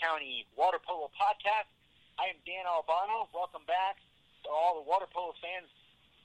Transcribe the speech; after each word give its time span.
County 0.00 0.48
Water 0.56 0.80
Polo 0.80 1.12
Podcast. 1.12 1.68
I 2.16 2.32
am 2.32 2.40
Dan 2.48 2.64
Albano. 2.64 3.28
Welcome 3.36 3.68
back 3.68 4.00
to 4.44 4.48
all 4.48 4.80
the 4.80 4.86
water 4.88 5.04
polo 5.12 5.36
fans 5.44 5.68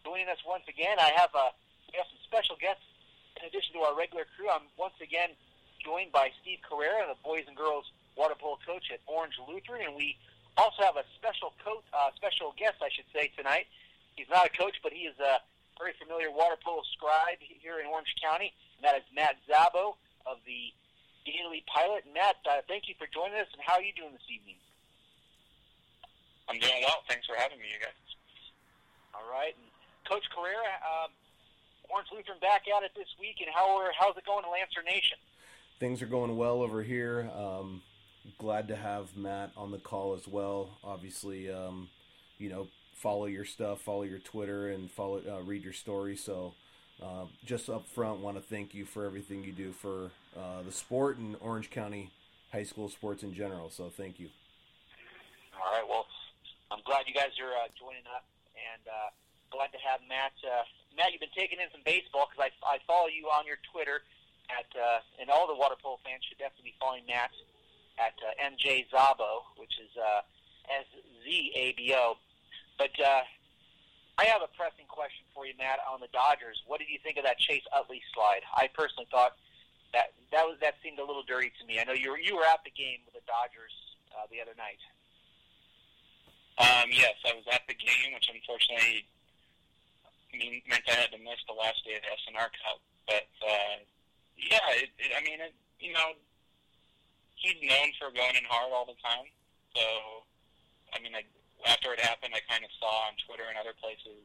joining 0.07 0.31
us 0.31 0.39
once 0.47 0.63
again. 0.71 0.95
I 0.95 1.11
have 1.19 1.35
a 1.35 1.51
uh, 1.51 1.55
we 1.91 1.99
have 1.99 2.07
some 2.07 2.23
special 2.23 2.55
guests 2.55 2.87
in 3.35 3.43
addition 3.43 3.75
to 3.75 3.83
our 3.83 3.91
regular 3.91 4.23
crew. 4.39 4.47
I'm 4.47 4.71
once 4.79 4.95
again 5.03 5.35
joined 5.83 6.15
by 6.15 6.31
Steve 6.39 6.63
Carrera, 6.63 7.03
the 7.11 7.19
boys 7.19 7.51
and 7.51 7.55
girls 7.59 7.83
water 8.15 8.39
polo 8.39 8.55
coach 8.63 8.87
at 8.95 9.03
Orange 9.11 9.35
Lutheran, 9.43 9.91
and 9.91 9.95
we 9.99 10.15
also 10.55 10.79
have 10.79 10.95
a 10.95 11.03
special 11.19 11.51
coach, 11.59 11.83
uh, 11.91 12.15
special 12.15 12.55
guest, 12.55 12.79
I 12.79 12.87
should 12.87 13.11
say, 13.11 13.35
tonight. 13.35 13.67
He's 14.15 14.31
not 14.31 14.47
a 14.47 14.53
coach, 14.55 14.79
but 14.79 14.95
he 14.95 15.03
is 15.03 15.19
a 15.19 15.43
very 15.75 15.91
familiar 15.99 16.31
water 16.31 16.55
polo 16.63 16.79
scribe 16.95 17.43
here 17.43 17.83
in 17.83 17.91
Orange 17.91 18.15
County, 18.23 18.55
and 18.79 18.87
that 18.87 18.95
is 18.95 19.03
Matt 19.11 19.35
Szabo 19.43 19.99
of 20.23 20.39
the 20.47 20.71
Daily 21.25 21.65
Pilot. 21.65 22.05
Matt, 22.13 22.37
uh, 22.45 22.61
thank 22.69 22.87
you 22.87 22.95
for 22.97 23.09
joining 23.09 23.41
us, 23.41 23.49
and 23.51 23.61
how 23.65 23.81
are 23.81 23.85
you 23.85 23.93
doing 23.97 24.13
this 24.13 24.29
evening? 24.29 24.55
I'm 26.47 26.61
doing 26.61 26.85
well. 26.85 27.01
Thanks 27.09 27.25
for 27.25 27.35
having 27.35 27.57
me, 27.57 27.65
you 27.73 27.81
guys. 27.81 27.97
All 29.13 29.25
right. 29.29 29.57
And 29.57 29.67
Coach 30.05 30.23
Carrera, 30.29 30.77
um, 30.85 31.09
Orange 31.89 32.09
Lutheran 32.13 32.37
back 32.39 32.69
at 32.69 32.83
it 32.83 32.91
this 32.95 33.09
week, 33.19 33.41
and 33.41 33.49
how 33.53 33.77
are, 33.77 33.91
how's 33.97 34.15
it 34.17 34.25
going 34.25 34.45
in 34.45 34.51
Lancer 34.51 34.85
Nation? 34.85 35.17
Things 35.79 36.01
are 36.01 36.07
going 36.07 36.37
well 36.37 36.61
over 36.61 36.83
here. 36.83 37.29
Um, 37.35 37.81
glad 38.37 38.67
to 38.69 38.75
have 38.75 39.15
Matt 39.17 39.51
on 39.57 39.71
the 39.71 39.77
call 39.77 40.13
as 40.13 40.27
well. 40.27 40.77
Obviously, 40.83 41.51
um, 41.51 41.89
you 42.37 42.49
know, 42.49 42.67
follow 42.93 43.25
your 43.25 43.45
stuff, 43.45 43.81
follow 43.81 44.03
your 44.03 44.19
Twitter, 44.19 44.69
and 44.69 44.89
follow 44.91 45.21
uh, 45.27 45.41
read 45.41 45.63
your 45.63 45.73
story. 45.73 46.15
So, 46.15 46.53
uh, 47.01 47.25
just 47.43 47.69
up 47.69 47.87
front, 47.87 48.21
want 48.21 48.37
to 48.37 48.43
thank 48.43 48.73
you 48.73 48.85
for 48.85 49.05
everything 49.05 49.43
you 49.43 49.51
do 49.51 49.71
for 49.71 50.11
uh, 50.37 50.63
the 50.65 50.71
sport 50.71 51.17
and 51.17 51.35
Orange 51.41 51.69
County 51.69 52.11
high 52.51 52.63
school 52.63 52.87
sports 52.87 53.23
in 53.23 53.33
general. 53.33 53.69
So, 53.69 53.91
thank 53.91 54.19
you. 54.19 54.29
All 55.59 55.75
right. 55.75 55.83
Well, 55.87 56.07
I'm 56.71 56.79
glad 56.85 57.03
you 57.07 57.13
guys 57.13 57.35
are 57.43 57.51
uh, 57.51 57.67
joining 57.75 58.07
us, 58.15 58.23
and 58.55 58.83
uh, 58.87 59.11
glad 59.51 59.75
to 59.75 59.79
have 59.83 59.99
Matt. 60.07 60.31
Uh, 60.39 60.63
Matt, 60.95 61.11
you've 61.11 61.19
been 61.19 61.35
taking 61.35 61.59
in 61.59 61.67
some 61.75 61.83
baseball 61.83 62.31
because 62.31 62.47
I, 62.47 62.79
I 62.79 62.79
follow 62.87 63.11
you 63.11 63.27
on 63.27 63.43
your 63.43 63.59
Twitter 63.75 63.99
at, 64.47 64.71
and 65.19 65.27
all 65.27 65.47
the 65.51 65.57
water 65.57 65.75
polo 65.75 65.99
fans 66.05 66.23
should 66.23 66.39
definitely 66.39 66.71
be 66.71 66.77
following 66.79 67.03
Matt 67.09 67.33
at 67.99 68.15
MJ 68.39 68.87
Szabo, 68.87 69.43
which 69.59 69.75
is 69.83 69.91
S 70.71 70.87
Z 71.27 71.27
A 71.59 71.75
B 71.75 71.91
O. 71.91 72.15
But 72.79 72.95
I 73.03 74.23
have 74.31 74.39
a 74.39 74.51
pressing 74.55 74.87
question 74.87 75.24
for 75.35 75.45
you, 75.45 75.53
Matt, 75.59 75.83
on 75.83 75.99
the 75.99 76.07
Dodgers. 76.15 76.63
What 76.65 76.79
did 76.79 76.87
you 76.87 76.97
think 77.03 77.19
of 77.19 77.27
that 77.27 77.37
Chase 77.37 77.67
Utley 77.75 78.01
slide? 78.15 78.47
I 78.55 78.71
personally 78.71 79.11
thought 79.11 79.35
that 79.91 80.15
that 80.31 80.47
was 80.47 80.55
that 80.63 80.79
seemed 80.81 80.97
a 80.97 81.05
little 81.05 81.27
dirty 81.27 81.51
to 81.59 81.63
me. 81.67 81.77
I 81.79 81.83
know 81.83 81.93
you 81.93 82.15
were 82.15 82.19
you 82.19 82.39
were 82.39 82.47
at 82.47 82.63
the 82.63 82.71
game 82.71 83.03
with 83.03 83.19
the 83.19 83.25
Dodgers 83.27 83.75
uh, 84.15 84.25
the 84.31 84.39
other 84.39 84.55
night. 84.55 84.79
Um, 86.55 86.87
yes, 86.87 87.19
I 87.27 87.35
was 87.35 87.43
at 87.51 87.67
the 87.67 87.75
game, 87.75 88.15
which 88.15 88.31
unfortunately 88.31 89.03
mean, 90.37 90.61
meant 90.67 90.83
I 90.87 90.95
had 90.99 91.11
to 91.15 91.19
miss 91.19 91.39
the 91.47 91.55
last 91.55 91.83
day 91.87 91.95
of 91.95 92.03
the 92.03 92.11
SNR 92.27 92.51
Cup. 92.51 92.79
But 93.07 93.27
uh, 93.43 93.75
yeah, 94.35 94.63
it, 94.79 94.91
it, 94.99 95.11
I 95.15 95.23
mean, 95.23 95.39
it, 95.39 95.55
you 95.79 95.95
know, 95.95 96.15
he's 97.35 97.59
known 97.63 97.91
for 97.99 98.11
going 98.11 98.35
in 98.35 98.45
hard 98.47 98.71
all 98.75 98.87
the 98.87 98.99
time. 98.99 99.27
So, 99.75 99.83
I 100.95 100.99
mean, 101.03 101.15
I, 101.15 101.23
after 101.67 101.91
it 101.91 101.99
happened, 101.99 102.35
I 102.35 102.43
kind 102.47 102.63
of 102.63 102.71
saw 102.79 103.11
on 103.11 103.19
Twitter 103.27 103.47
and 103.47 103.59
other 103.59 103.75
places 103.75 104.23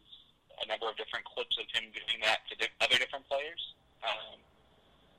a 0.62 0.66
number 0.69 0.89
of 0.89 0.97
different 0.97 1.25
clips 1.25 1.56
of 1.56 1.66
him 1.72 1.89
doing 1.92 2.20
that 2.22 2.44
to 2.48 2.55
di- 2.56 2.77
other 2.80 2.98
different 3.00 3.27
players. 3.28 3.75
Um, 4.05 4.41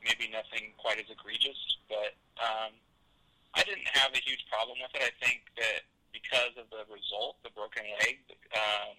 maybe 0.01 0.29
nothing 0.29 0.73
quite 0.77 0.97
as 0.97 1.09
egregious, 1.09 1.57
but 1.89 2.17
um, 2.41 2.73
I 3.53 3.61
didn't 3.65 3.87
have 3.93 4.13
a 4.13 4.21
huge 4.21 4.45
problem 4.49 4.77
with 4.81 4.93
it. 4.97 5.03
I 5.05 5.13
think 5.21 5.45
that 5.57 5.85
because 6.13 6.53
of 6.57 6.69
the 6.69 6.85
result, 6.91 7.39
the 7.43 7.53
broken 7.53 7.83
leg. 8.03 8.19
Um, 8.53 8.95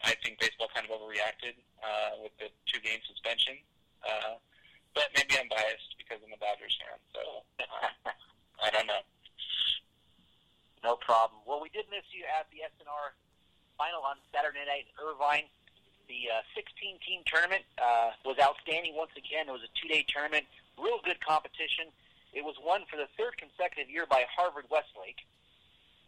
I 0.00 0.16
think 0.24 0.40
baseball 0.40 0.72
kind 0.72 0.88
of 0.88 0.96
overreacted 0.96 1.60
uh, 1.84 2.24
with 2.24 2.32
the 2.40 2.48
two 2.64 2.80
game 2.80 3.04
suspension. 3.04 3.60
Uh, 4.00 4.40
but 4.96 5.12
maybe 5.14 5.36
I'm 5.36 5.48
biased 5.52 5.92
because 6.00 6.18
I'm 6.24 6.32
a 6.32 6.40
Dodgers 6.40 6.74
fan, 6.80 6.98
so 7.12 7.20
uh, 7.60 8.10
I 8.64 8.72
don't 8.72 8.88
know. 8.88 9.04
No 10.82 10.96
problem. 10.96 11.44
Well, 11.44 11.60
we 11.60 11.68
did 11.68 11.84
miss 11.92 12.08
you 12.10 12.24
at 12.24 12.48
the 12.48 12.64
SNR 12.64 13.12
final 13.80 14.04
on 14.04 14.20
Saturday 14.28 14.60
night 14.68 14.84
in 14.84 14.94
Irvine. 15.00 15.48
The 16.12 16.28
uh, 16.28 16.44
16 16.52 17.00
team 17.00 17.24
tournament 17.24 17.64
uh, 17.80 18.12
was 18.28 18.36
outstanding 18.36 18.92
once 18.92 19.16
again. 19.16 19.48
It 19.48 19.54
was 19.56 19.64
a 19.64 19.72
two 19.72 19.88
day 19.88 20.04
tournament, 20.04 20.44
real 20.76 21.00
good 21.00 21.24
competition. 21.24 21.88
It 22.36 22.44
was 22.44 22.60
won 22.60 22.84
for 22.92 23.00
the 23.00 23.08
third 23.16 23.40
consecutive 23.40 23.88
year 23.88 24.04
by 24.04 24.28
Harvard 24.28 24.68
Westlake 24.68 25.24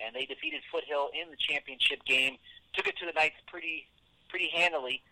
and 0.02 0.14
they 0.14 0.26
defeated 0.26 0.62
Foothill 0.70 1.10
in 1.14 1.30
the 1.30 1.38
championship 1.38 2.04
game. 2.04 2.36
Took 2.74 2.88
it 2.88 2.98
to 2.98 3.06
the 3.06 3.12
Knights 3.12 3.38
pretty 3.46 3.86
pretty 4.28 4.50
handily. 4.50 5.02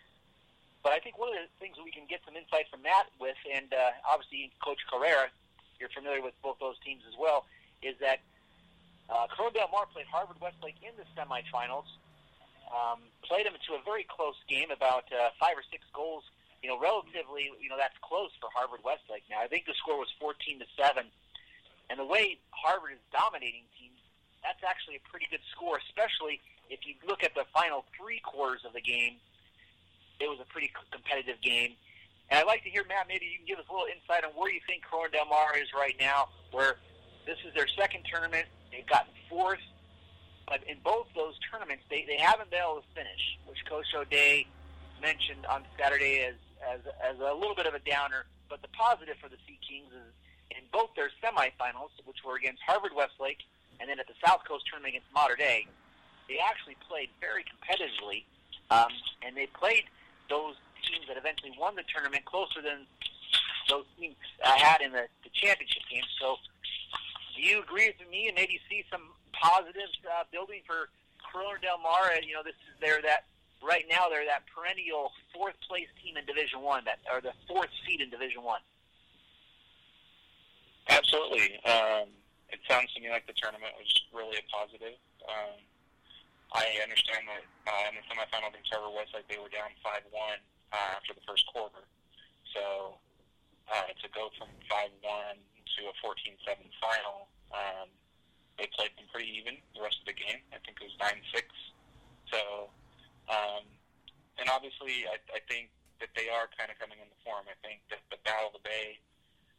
But 0.83 0.93
I 0.93 0.99
think 0.99 1.19
one 1.21 1.29
of 1.29 1.37
the 1.37 1.47
things 1.61 1.77
we 1.77 1.93
can 1.93 2.09
get 2.09 2.25
some 2.25 2.35
insight 2.35 2.65
from 2.73 2.81
Matt 2.83 3.13
with, 3.21 3.37
and 3.45 3.69
uh, 3.69 3.93
obviously 4.09 4.51
Coach 4.65 4.81
Carrera, 4.89 5.29
you're 5.79 5.93
familiar 5.93 6.25
with 6.25 6.33
both 6.41 6.57
those 6.59 6.81
teams 6.81 7.05
as 7.05 7.13
well, 7.21 7.45
is 7.85 7.95
that 8.01 8.25
uh, 9.13 9.29
Corona 9.29 9.53
Del 9.53 9.69
Mar 9.69 9.85
played 9.93 10.09
Harvard 10.09 10.41
Westlake 10.41 10.81
in 10.81 10.97
the 10.97 11.05
semifinals. 11.13 11.85
Um, 12.71 13.03
played 13.27 13.47
them 13.47 13.59
into 13.59 13.75
a 13.75 13.83
very 13.83 14.07
close 14.07 14.39
game, 14.47 14.71
about 14.71 15.11
uh, 15.11 15.35
five 15.43 15.59
or 15.59 15.67
six 15.71 15.83
goals. 15.91 16.23
You 16.63 16.71
know, 16.71 16.79
relatively, 16.79 17.51
you 17.59 17.69
know, 17.69 17.81
that's 17.81 17.97
close 18.05 18.31
for 18.39 18.47
Harvard 18.55 18.85
Westlake. 18.85 19.25
Now, 19.27 19.41
I 19.43 19.49
think 19.49 19.67
the 19.67 19.75
score 19.75 19.99
was 19.99 20.13
14 20.21 20.61
to 20.61 20.69
seven, 20.77 21.09
and 21.89 21.99
the 21.99 22.05
way 22.05 22.39
Harvard 22.53 22.95
is 22.95 23.03
dominating 23.11 23.65
teams 23.75 24.01
that's 24.43 24.65
actually 24.65 24.97
a 24.97 25.05
pretty 25.09 25.29
good 25.31 25.45
score, 25.53 25.79
especially 25.89 26.41
if 26.69 26.81
you 26.85 26.97
look 27.07 27.23
at 27.23 27.35
the 27.35 27.45
final 27.53 27.85
three 27.97 28.21
quarters 28.21 28.65
of 28.65 28.73
the 28.73 28.81
game. 28.81 29.21
It 30.21 30.29
was 30.29 30.41
a 30.41 30.49
pretty 30.49 30.71
competitive 30.93 31.41
game. 31.41 31.77
And 32.29 32.41
I'd 32.41 32.47
like 32.47 32.63
to 32.65 32.71
hear, 32.71 32.85
Matt, 32.85 33.09
maybe 33.09 33.27
you 33.27 33.39
can 33.41 33.49
give 33.49 33.59
us 33.59 33.65
a 33.69 33.73
little 33.73 33.89
insight 33.89 34.25
on 34.25 34.31
where 34.37 34.53
you 34.53 34.61
think 34.69 34.85
Corona 34.85 35.11
Del 35.11 35.27
Mar 35.27 35.57
is 35.57 35.73
right 35.75 35.97
now, 35.99 36.29
where 36.53 36.77
this 37.27 37.39
is 37.47 37.53
their 37.55 37.67
second 37.69 38.05
tournament. 38.05 38.47
They've 38.71 38.87
gotten 38.87 39.13
fourth. 39.29 39.65
But 40.51 40.67
in 40.67 40.77
both 40.83 41.07
those 41.15 41.39
tournaments, 41.47 41.87
they, 41.89 42.05
they 42.11 42.19
haven't 42.19 42.51
been 42.51 42.59
able 42.59 42.83
to 42.83 42.91
finish, 42.93 43.39
which 43.47 43.63
Coach 43.71 43.87
O'Day 43.95 44.51
mentioned 45.01 45.47
on 45.47 45.63
Saturday 45.79 46.27
as, 46.27 46.35
as, 46.61 46.81
as 46.99 47.17
a 47.23 47.33
little 47.33 47.55
bit 47.55 47.71
of 47.71 47.75
a 47.75 47.79
downer. 47.79 48.27
But 48.51 48.61
the 48.61 48.69
positive 48.75 49.15
for 49.23 49.31
the 49.31 49.39
Sea 49.47 49.57
Kings 49.63 49.95
is 49.95 50.11
in 50.51 50.67
both 50.75 50.91
their 50.99 51.15
semifinals, 51.23 51.95
which 52.05 52.19
were 52.27 52.35
against 52.35 52.61
Harvard 52.67 52.91
Westlake 52.99 53.47
and 53.81 53.89
then 53.89 53.99
at 53.99 54.07
the 54.07 54.19
South 54.25 54.45
Coast 54.45 54.67
tournament 54.69 54.99
against 54.99 55.09
Mater 55.15 55.37
Dei, 55.37 55.67
they 56.29 56.39
actually 56.39 56.77
played 56.87 57.09
very 57.19 57.43
competitively, 57.49 58.29
um, 58.71 58.93
and 59.25 59.37
they 59.37 59.47
played 59.47 59.85
those 60.29 60.55
teams 60.85 61.09
that 61.09 61.17
eventually 61.17 61.53
won 61.59 61.75
the 61.75 61.83
tournament 61.89 62.25
closer 62.27 62.61
than 62.61 62.85
those 63.69 63.85
teams 63.99 64.15
uh, 64.45 64.53
had 64.53 64.81
in 64.81 64.93
the, 64.93 65.09
the 65.25 65.31
championship 65.33 65.83
game. 65.91 66.05
So, 66.21 66.37
do 67.35 67.43
you 67.43 67.63
agree 67.63 67.89
with 67.89 68.09
me 68.11 68.29
and 68.29 68.37
maybe 68.37 68.61
see 68.69 68.85
some 68.93 69.15
positives 69.41 69.97
uh, 70.05 70.29
building 70.31 70.61
for 70.69 70.93
Corona 71.25 71.59
Del 71.61 71.81
Mar? 71.81 72.13
You 72.21 72.37
know, 72.37 72.45
this 72.45 72.57
is 72.69 72.77
their 72.81 73.01
that 73.03 73.25
right 73.65 73.85
now 73.89 74.09
they're 74.13 74.29
that 74.29 74.45
perennial 74.53 75.13
fourth 75.33 75.57
place 75.67 75.89
team 76.05 76.17
in 76.17 76.25
Division 76.29 76.61
One, 76.61 76.85
that 76.85 77.01
or 77.09 77.21
the 77.21 77.33
fourth 77.49 77.73
seed 77.85 78.01
in 78.01 78.11
Division 78.11 78.45
One. 78.45 78.61
Absolutely. 80.89 81.57
Um, 81.65 82.13
it 82.51 82.61
sounds 82.67 82.93
to 82.95 83.01
me 83.01 83.09
like 83.09 83.27
the 83.27 83.37
tournament 83.37 83.73
was 83.79 83.89
really 84.13 84.37
a 84.43 84.45
positive. 84.51 84.99
Um, 85.23 85.63
I 86.51 86.67
understand 86.83 87.31
that 87.31 87.47
uh, 87.71 87.91
in 87.91 87.95
the 87.95 88.05
semifinal 88.11 88.51
against 88.51 88.75
Harvard 88.75 88.91
Westlake, 88.91 89.31
they 89.31 89.39
were 89.39 89.53
down 89.55 89.71
5 89.87 90.03
1 90.11 90.19
uh, 90.19 90.99
after 90.99 91.15
the 91.15 91.23
first 91.23 91.47
quarter. 91.47 91.87
So 92.51 92.99
uh, 93.71 93.87
to 93.95 94.07
go 94.11 94.35
from 94.35 94.51
5 94.67 94.91
1 94.99 95.39
to 95.39 95.81
a 95.87 95.95
14 96.03 96.35
7 96.43 96.59
final, 96.83 97.31
um, 97.55 97.87
they 98.61 98.69
played 98.77 98.93
them 99.01 99.09
pretty 99.09 99.33
even 99.41 99.57
the 99.73 99.81
rest 99.81 100.05
of 100.05 100.07
the 100.07 100.17
game. 100.17 100.45
I 100.53 100.61
think 100.61 100.77
it 100.77 100.93
was 100.93 100.97
9 101.01 101.17
6. 101.33 101.49
So, 102.29 102.69
um, 103.33 103.65
and 104.37 104.53
obviously, 104.53 105.09
I, 105.09 105.17
I 105.33 105.41
think 105.49 105.73
that 106.05 106.13
they 106.13 106.29
are 106.29 106.53
kind 106.53 106.69
of 106.69 106.77
coming 106.77 107.01
into 107.01 107.17
form. 107.25 107.49
I 107.49 107.57
think 107.65 107.81
that 107.89 108.05
the 108.13 108.21
Battle 108.23 108.53
of 108.53 108.61
the 108.61 108.65
Bay 108.65 109.01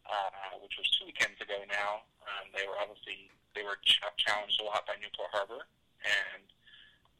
uh, 0.05 0.57
which 0.61 0.75
was 0.77 0.87
two 0.97 1.05
weekends 1.05 1.37
ago 1.41 1.61
now. 1.69 2.05
Um, 2.25 2.49
they 2.53 2.65
were 2.65 2.77
obviously 2.79 3.29
they 3.53 3.63
were 3.63 3.77
ch- 3.83 4.01
challenged 4.17 4.57
a 4.61 4.65
lot 4.65 4.87
by 4.87 4.97
Newport 4.97 5.29
Harbor, 5.33 5.67
and 6.01 6.45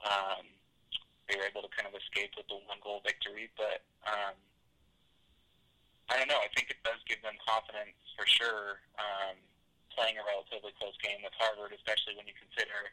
um, 0.06 0.44
they 1.28 1.38
were 1.38 1.46
able 1.46 1.62
to 1.62 1.72
kind 1.74 1.86
of 1.86 1.94
escape 1.98 2.34
with 2.38 2.48
the 2.50 2.58
one 2.66 2.82
goal 2.82 3.04
victory. 3.06 3.52
But 3.58 3.86
um, 4.08 4.36
I 6.10 6.18
don't 6.18 6.30
know. 6.30 6.42
I 6.42 6.50
think 6.58 6.72
it 6.74 6.82
does 6.84 7.00
give 7.06 7.22
them 7.22 7.38
confidence 7.42 7.98
for 8.18 8.26
sure. 8.26 8.82
Um, 8.98 9.38
playing 9.94 10.18
a 10.18 10.24
relatively 10.26 10.74
close 10.80 10.96
game 11.00 11.20
with 11.22 11.36
Harvard, 11.38 11.76
especially 11.76 12.16
when 12.16 12.26
you 12.26 12.36
consider, 12.38 12.92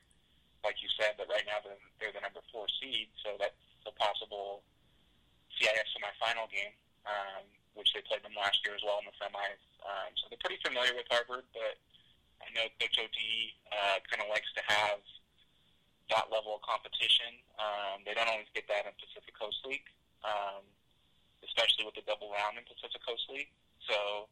like 0.63 0.79
you 0.83 0.91
said, 0.99 1.19
that 1.19 1.31
right 1.31 1.47
now 1.47 1.63
they're, 1.63 1.81
they're 1.99 2.15
the 2.15 2.23
number 2.23 2.43
four 2.51 2.67
seed, 2.79 3.09
so 3.23 3.39
that's 3.39 3.57
a 3.87 3.95
possible 3.95 4.63
CIF 5.57 5.87
semifinal 5.95 6.51
game. 6.51 6.75
Um, 7.09 7.47
which 7.79 7.95
they 7.95 8.03
played 8.03 8.27
them 8.27 8.35
last 8.35 8.59
year 8.67 8.75
as 8.75 8.83
well 8.83 8.99
in 8.99 9.07
the 9.07 9.15
semis. 9.23 9.63
Um, 9.87 10.11
so 10.19 10.27
they're 10.27 10.43
pretty 10.43 10.59
familiar 10.67 10.91
with 10.99 11.07
Harvard, 11.07 11.47
but 11.55 11.79
I 12.43 12.51
know 12.51 12.67
Coach 12.83 12.99
OD 12.99 13.21
uh, 13.71 14.03
kind 14.11 14.27
of 14.27 14.29
likes 14.35 14.51
to 14.59 14.63
have 14.67 14.99
that 16.11 16.27
level 16.35 16.59
of 16.59 16.63
competition. 16.67 17.39
Um, 17.55 18.03
they 18.03 18.19
don't 18.19 18.27
always 18.27 18.51
get 18.51 18.67
that 18.67 18.91
in 18.91 18.93
Pacific 18.99 19.31
Coast 19.39 19.63
League, 19.63 19.87
um, 20.27 20.67
especially 21.47 21.87
with 21.87 21.95
the 21.95 22.03
double 22.03 22.35
round 22.35 22.59
in 22.59 22.67
Pacific 22.67 22.99
Coast 23.07 23.31
League. 23.31 23.55
So 23.87 24.27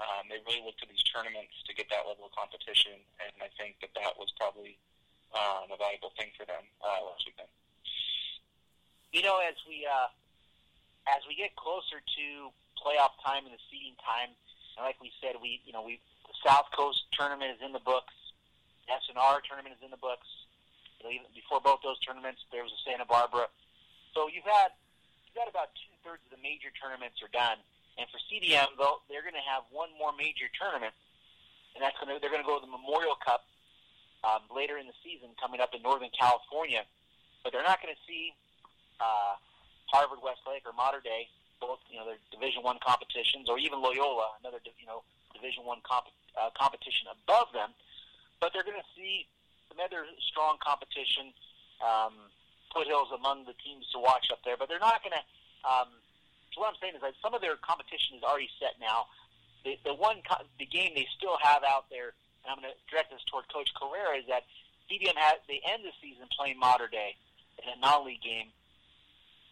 um, 0.00 0.32
they 0.32 0.40
really 0.48 0.64
look 0.64 0.80
to 0.80 0.88
these 0.88 1.04
tournaments 1.04 1.52
to 1.68 1.76
get 1.76 1.92
that 1.92 2.08
level 2.08 2.24
of 2.24 2.32
competition, 2.32 2.96
and 3.20 3.36
I 3.44 3.52
think 3.60 3.76
that 3.84 3.92
that 4.00 4.16
was 4.16 4.32
probably 4.40 4.80
um, 5.36 5.68
a 5.68 5.76
valuable 5.76 6.16
thing 6.16 6.32
for 6.34 6.48
them 6.48 6.64
uh, 6.80 7.04
last 7.04 7.28
weekend. 7.28 7.52
You 9.12 9.20
know, 9.20 9.44
as 9.44 9.60
we 9.68 9.84
uh, 9.84 10.08
as 11.04 11.20
we 11.28 11.36
get 11.36 11.52
closer 11.60 12.00
to 12.00 12.24
playoff 12.80 13.12
time 13.20 13.44
and 13.44 13.52
the 13.52 13.62
seeding 13.68 13.98
time, 14.00 14.32
and 14.78 14.82
like 14.88 14.96
we 15.04 15.12
said, 15.20 15.36
we 15.36 15.60
you 15.68 15.76
know 15.76 15.84
we 15.84 16.00
the 16.24 16.36
South 16.40 16.72
Coast 16.72 17.04
tournament 17.12 17.52
is 17.52 17.60
in 17.60 17.76
the 17.76 17.82
books, 17.82 18.14
SNR 18.88 19.44
tournament 19.44 19.76
is 19.76 19.82
in 19.84 19.92
the 19.92 20.00
books. 20.00 20.26
You 20.98 21.02
know, 21.04 21.10
even 21.12 21.28
before 21.36 21.60
both 21.60 21.84
those 21.84 22.00
tournaments, 22.00 22.40
there 22.48 22.64
was 22.64 22.72
a 22.72 22.80
Santa 22.88 23.04
Barbara. 23.04 23.52
So 24.16 24.32
you've 24.32 24.48
had 24.48 24.72
you've 25.28 25.36
got 25.36 25.50
about 25.50 25.76
two 25.76 25.92
thirds 26.00 26.24
of 26.24 26.32
the 26.32 26.42
major 26.42 26.72
tournaments 26.72 27.20
are 27.20 27.32
done, 27.34 27.60
and 27.98 28.06
for 28.08 28.18
CDM, 28.30 28.70
though, 28.78 29.02
they're 29.08 29.24
going 29.24 29.38
to 29.38 29.48
have 29.48 29.66
one 29.70 29.90
more 29.98 30.14
major 30.14 30.46
tournament, 30.54 30.94
and 31.74 31.82
that's 31.82 31.96
going 31.98 32.12
to 32.12 32.20
they're 32.20 32.32
going 32.32 32.42
to 32.42 32.48
go 32.48 32.58
to 32.58 32.64
the 32.64 32.70
Memorial 32.70 33.16
Cup 33.18 33.44
um, 34.22 34.46
later 34.52 34.78
in 34.78 34.86
the 34.86 34.96
season, 35.02 35.32
coming 35.40 35.60
up 35.60 35.74
in 35.74 35.82
Northern 35.82 36.12
California. 36.14 36.84
But 37.42 37.52
they're 37.52 37.66
not 37.66 37.80
going 37.80 37.92
to 37.92 38.02
see 38.04 38.36
uh, 39.00 39.40
Harvard, 39.88 40.20
Westlake, 40.20 40.64
or 40.68 40.76
Mater 40.76 41.00
Dei, 41.00 41.28
both 41.58 41.80
you 41.88 41.98
know 41.98 42.06
their 42.06 42.20
Division 42.30 42.62
One 42.62 42.78
competitions, 42.80 43.48
or 43.48 43.58
even 43.58 43.80
Loyola, 43.80 44.36
another 44.40 44.60
you 44.64 44.86
know 44.86 45.02
Division 45.32 45.64
One 45.64 45.80
comp- 45.84 46.12
uh, 46.36 46.52
competition 46.56 47.08
above 47.10 47.52
them. 47.52 47.72
But 48.40 48.52
they're 48.52 48.64
going 48.64 48.80
to 48.80 48.90
see 48.96 49.28
some 49.68 49.76
other 49.80 50.08
strong 50.32 50.56
competition, 50.64 51.36
um, 51.84 52.32
foothills 52.72 53.12
among 53.12 53.44
the 53.44 53.56
teams 53.60 53.84
to 53.92 54.00
watch 54.00 54.32
up 54.32 54.40
there. 54.44 54.56
But 54.56 54.72
they're 54.72 54.80
not 54.80 55.04
going 55.04 55.16
to. 55.16 55.24
Um, 55.60 55.99
so 56.52 56.60
what 56.60 56.74
I'm 56.74 56.78
saying 56.82 56.98
is 56.98 57.02
that 57.02 57.14
some 57.22 57.34
of 57.34 57.40
their 57.40 57.56
competition 57.60 58.18
is 58.18 58.22
already 58.22 58.50
set 58.58 58.78
now. 58.82 59.06
The, 59.62 59.78
the 59.84 59.94
one 59.94 60.24
co- 60.26 60.46
the 60.58 60.66
game 60.66 60.96
they 60.96 61.06
still 61.14 61.36
have 61.42 61.62
out 61.62 61.86
there, 61.92 62.16
and 62.42 62.48
I'm 62.50 62.58
going 62.58 62.72
to 62.72 62.78
direct 62.90 63.12
this 63.12 63.22
toward 63.28 63.46
Coach 63.52 63.70
Carrera, 63.76 64.18
is 64.18 64.26
that 64.26 64.48
CDM 64.88 65.14
has 65.14 65.38
they 65.46 65.62
end 65.62 65.86
the 65.86 65.94
season 66.02 66.26
playing 66.34 66.58
Mater 66.58 66.88
Dei 66.90 67.14
in 67.62 67.66
a 67.70 67.76
non-league 67.78 68.24
game, 68.24 68.50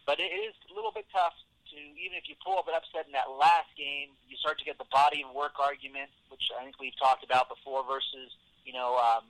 but 0.03 0.19
it 0.19 0.33
is 0.33 0.51
a 0.67 0.73
little 0.73 0.91
bit 0.91 1.05
tough 1.13 1.37
to 1.71 1.77
even 1.77 2.17
if 2.17 2.25
you 2.25 2.33
pull 2.41 2.57
up 2.57 2.67
an 2.67 2.73
upset 2.73 3.05
in 3.05 3.13
that 3.13 3.29
last 3.29 3.69
game, 3.77 4.11
you 4.25 4.35
start 4.41 4.57
to 4.57 4.65
get 4.65 4.81
the 4.81 4.89
body 4.89 5.21
and 5.21 5.31
work 5.31 5.61
argument, 5.61 6.09
which 6.33 6.49
I 6.57 6.65
think 6.65 6.81
we've 6.81 6.97
talked 6.97 7.23
about 7.23 7.47
before, 7.47 7.85
versus 7.85 8.33
you 8.65 8.73
know 8.73 8.97
um, 8.97 9.29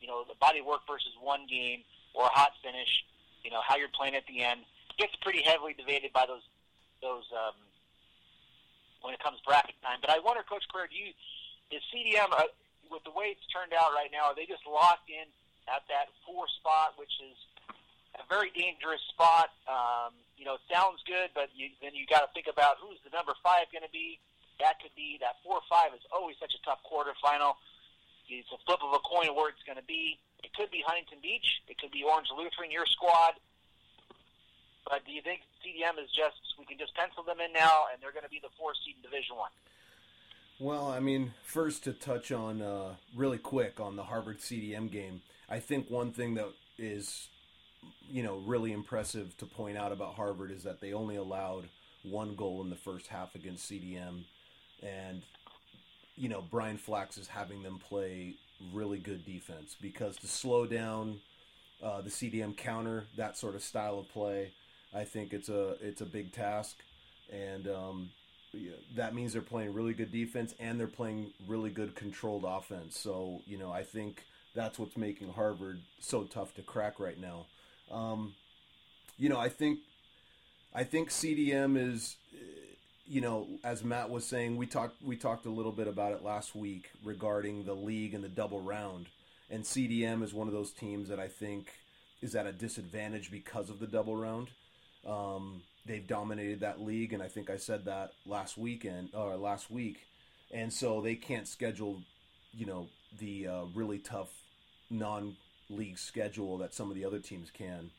you 0.00 0.08
know 0.08 0.24
the 0.24 0.34
body 0.40 0.64
work 0.64 0.82
versus 0.88 1.12
one 1.20 1.44
game 1.46 1.84
or 2.16 2.26
a 2.26 2.32
hot 2.32 2.56
finish. 2.64 3.04
You 3.44 3.52
know 3.52 3.60
how 3.60 3.76
you're 3.76 3.92
playing 3.92 4.16
at 4.16 4.24
the 4.26 4.40
end 4.42 4.64
gets 4.98 5.14
pretty 5.20 5.42
heavily 5.42 5.74
debated 5.74 6.12
by 6.12 6.24
those 6.26 6.42
those 7.02 7.26
um, 7.34 7.58
when 9.02 9.12
it 9.12 9.20
comes 9.20 9.42
bracket 9.44 9.74
time. 9.82 9.98
But 10.00 10.14
I 10.14 10.22
wonder, 10.22 10.46
Coach 10.46 10.64
Carrera, 10.70 10.88
do 10.88 10.96
you 10.96 11.12
is 11.74 11.82
CDM 11.90 12.30
uh, 12.30 12.48
with 12.92 13.02
the 13.04 13.12
way 13.12 13.34
it's 13.34 13.44
turned 13.50 13.74
out 13.74 13.92
right 13.92 14.12
now? 14.12 14.30
Are 14.30 14.36
they 14.36 14.46
just 14.46 14.62
locked 14.68 15.10
in 15.10 15.26
at 15.66 15.82
that 15.90 16.12
four 16.22 16.44
spot, 16.60 16.94
which 17.00 17.12
is 17.18 17.36
a 18.20 18.24
very 18.28 18.52
dangerous 18.52 19.00
spot? 19.10 19.50
Um, 19.64 20.12
you 20.36 20.44
know, 20.44 20.60
sounds 20.68 21.00
good, 21.08 21.32
but 21.32 21.48
you, 21.56 21.72
then 21.80 21.96
you 21.96 22.04
got 22.04 22.22
to 22.22 22.30
think 22.36 22.46
about 22.46 22.76
who's 22.78 23.00
the 23.02 23.12
number 23.12 23.32
five 23.40 23.72
going 23.72 23.84
to 23.84 23.92
be. 23.92 24.20
That 24.60 24.78
could 24.84 24.92
be 24.94 25.16
that 25.24 25.40
four 25.40 25.64
or 25.64 25.66
five 25.66 25.96
is 25.96 26.04
always 26.12 26.36
such 26.36 26.52
a 26.52 26.60
tough 26.60 26.84
quarterfinal. 26.84 27.56
It's 28.28 28.52
a 28.52 28.60
flip 28.64 28.84
of 28.84 28.92
a 28.92 29.02
coin 29.02 29.32
where 29.34 29.48
it's 29.48 29.64
going 29.64 29.80
to 29.80 29.88
be. 29.88 30.20
It 30.44 30.52
could 30.52 30.70
be 30.70 30.84
Huntington 30.84 31.24
Beach. 31.24 31.64
It 31.68 31.80
could 31.80 31.90
be 31.90 32.04
Orange 32.04 32.28
Lutheran, 32.30 32.70
your 32.70 32.86
squad. 32.86 33.40
But 34.88 35.04
do 35.06 35.12
you 35.12 35.22
think 35.22 35.42
CDM 35.62 36.02
is 36.02 36.10
just 36.10 36.36
we 36.58 36.64
can 36.64 36.78
just 36.78 36.94
pencil 36.94 37.22
them 37.22 37.38
in 37.40 37.52
now 37.52 37.86
and 37.92 38.02
they're 38.02 38.12
going 38.12 38.24
to 38.24 38.30
be 38.30 38.40
the 38.42 38.52
four 38.58 38.72
seed 38.84 38.96
in 38.96 39.02
Division 39.02 39.36
One? 39.36 39.50
Well, 40.58 40.86
I 40.86 41.00
mean, 41.00 41.34
first 41.42 41.84
to 41.84 41.92
touch 41.92 42.30
on 42.30 42.62
uh, 42.62 42.94
really 43.16 43.38
quick 43.38 43.80
on 43.80 43.96
the 43.96 44.04
Harvard 44.04 44.38
CDM 44.38 44.90
game, 44.90 45.22
I 45.48 45.58
think 45.58 45.90
one 45.90 46.12
thing 46.12 46.34
that 46.34 46.48
is, 46.78 47.28
you 48.08 48.22
know, 48.22 48.36
really 48.46 48.72
impressive 48.72 49.36
to 49.38 49.46
point 49.46 49.76
out 49.76 49.92
about 49.92 50.14
Harvard 50.14 50.50
is 50.50 50.62
that 50.62 50.80
they 50.80 50.92
only 50.92 51.16
allowed 51.16 51.68
one 52.04 52.34
goal 52.34 52.60
in 52.62 52.70
the 52.70 52.76
first 52.76 53.08
half 53.08 53.34
against 53.34 53.70
CDM, 53.70 54.24
and 54.82 55.22
you 56.16 56.28
know 56.28 56.44
Brian 56.50 56.78
Flacks 56.78 57.18
is 57.18 57.28
having 57.28 57.62
them 57.62 57.78
play 57.78 58.34
really 58.72 58.98
good 58.98 59.24
defense 59.24 59.76
because 59.80 60.16
to 60.18 60.26
slow 60.26 60.66
down 60.66 61.20
uh, 61.82 62.00
the 62.00 62.10
CDM 62.10 62.56
counter, 62.56 63.04
that 63.16 63.36
sort 63.36 63.54
of 63.54 63.62
style 63.62 63.98
of 63.98 64.08
play, 64.08 64.52
I 64.94 65.04
think 65.04 65.32
it's 65.32 65.48
a 65.48 65.76
it's 65.80 66.00
a 66.00 66.06
big 66.06 66.32
task, 66.32 66.76
and 67.30 67.66
um, 67.68 68.10
that 68.94 69.14
means 69.14 69.32
they're 69.32 69.42
playing 69.42 69.72
really 69.72 69.94
good 69.94 70.12
defense 70.12 70.54
and 70.60 70.78
they're 70.78 70.86
playing 70.86 71.32
really 71.46 71.70
good 71.70 71.94
controlled 71.94 72.44
offense. 72.46 72.98
So 72.98 73.40
you 73.46 73.58
know, 73.58 73.70
I 73.70 73.82
think 73.82 74.24
that's 74.54 74.78
what's 74.78 74.96
making 74.96 75.32
Harvard 75.32 75.80
so 76.00 76.24
tough 76.24 76.54
to 76.54 76.62
crack 76.62 77.00
right 77.00 77.18
now. 77.18 77.46
Um, 77.90 78.34
you 79.18 79.28
know, 79.28 79.38
I 79.38 79.48
think 79.48 79.80
I 80.74 80.84
think 80.84 81.10
CDM 81.10 81.76
is, 81.76 82.16
you 83.06 83.20
know, 83.20 83.46
as 83.64 83.84
Matt 83.84 84.10
was 84.10 84.26
saying, 84.26 84.56
we 84.56 84.66
talked 84.66 85.02
we 85.02 85.16
talked 85.16 85.46
a 85.46 85.50
little 85.50 85.72
bit 85.72 85.88
about 85.88 86.12
it 86.12 86.22
last 86.22 86.54
week 86.54 86.90
regarding 87.02 87.64
the 87.64 87.74
league 87.74 88.14
and 88.14 88.24
the 88.24 88.28
double 88.28 88.60
round, 88.60 89.08
and 89.50 89.64
CDM 89.64 90.22
is 90.22 90.34
one 90.34 90.48
of 90.48 90.54
those 90.54 90.72
teams 90.72 91.08
that 91.08 91.20
I 91.20 91.28
think 91.28 91.72
is 92.20 92.34
at 92.34 92.46
a 92.46 92.52
disadvantage 92.52 93.30
because 93.30 93.68
of 93.68 93.80
the 93.80 93.86
double 93.86 94.16
round. 94.16 94.50
Um, 95.06 95.62
they've 95.86 96.06
dominated 96.06 96.60
that 96.60 96.80
league, 96.80 97.12
and 97.12 97.22
I 97.22 97.28
think 97.28 97.50
I 97.50 97.56
said 97.56 97.84
that 97.86 98.12
last 98.26 98.56
weekend 98.56 99.10
or 99.14 99.36
last 99.36 99.70
week, 99.70 100.06
and 100.52 100.72
so 100.72 101.00
they 101.00 101.14
can't 101.14 101.48
schedule, 101.48 102.02
you 102.52 102.66
know, 102.66 102.88
the 103.18 103.46
uh, 103.48 103.62
really 103.74 103.98
tough 103.98 104.30
non-league 104.90 105.98
schedule 105.98 106.58
that 106.58 106.74
some 106.74 106.90
of 106.90 106.96
the 106.96 107.04
other 107.04 107.18
teams 107.18 107.50
can. 107.50 107.90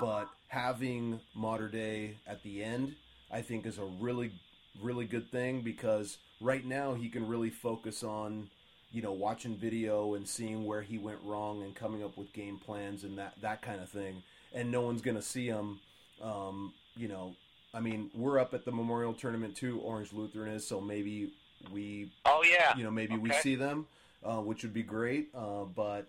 But 0.00 0.28
having 0.48 1.20
Mater 1.34 1.68
Dei 1.68 2.16
at 2.26 2.42
the 2.42 2.62
end, 2.62 2.94
I 3.30 3.42
think, 3.42 3.66
is 3.66 3.78
a 3.78 3.84
really, 3.84 4.32
really 4.80 5.06
good 5.06 5.30
thing 5.30 5.62
because 5.62 6.18
right 6.40 6.64
now 6.64 6.94
he 6.94 7.08
can 7.08 7.26
really 7.26 7.50
focus 7.50 8.02
on, 8.02 8.48
you 8.92 9.02
know, 9.02 9.12
watching 9.12 9.56
video 9.56 10.14
and 10.14 10.26
seeing 10.26 10.64
where 10.64 10.82
he 10.82 10.98
went 10.98 11.18
wrong 11.24 11.62
and 11.62 11.74
coming 11.74 12.02
up 12.02 12.16
with 12.16 12.32
game 12.32 12.58
plans 12.58 13.04
and 13.04 13.18
that 13.18 13.34
that 13.42 13.62
kind 13.62 13.80
of 13.80 13.88
thing. 13.88 14.22
And 14.54 14.70
no 14.70 14.82
one's 14.82 15.02
gonna 15.02 15.22
see 15.22 15.46
him 15.46 15.80
um, 16.22 16.72
you 16.96 17.08
know, 17.08 17.34
I 17.74 17.80
mean, 17.80 18.10
we're 18.14 18.38
up 18.38 18.54
at 18.54 18.64
the 18.64 18.72
Memorial 18.72 19.12
Tournament 19.12 19.56
too. 19.56 19.80
Orange 19.80 20.12
Lutheran 20.12 20.52
is, 20.52 20.66
so 20.66 20.80
maybe 20.80 21.32
we. 21.70 22.10
Oh 22.24 22.42
yeah. 22.48 22.76
You 22.76 22.84
know, 22.84 22.90
maybe 22.90 23.14
okay. 23.14 23.22
we 23.22 23.32
see 23.32 23.54
them, 23.54 23.86
uh, 24.24 24.40
which 24.40 24.62
would 24.62 24.74
be 24.74 24.82
great. 24.82 25.28
Uh, 25.34 25.64
but 25.64 26.06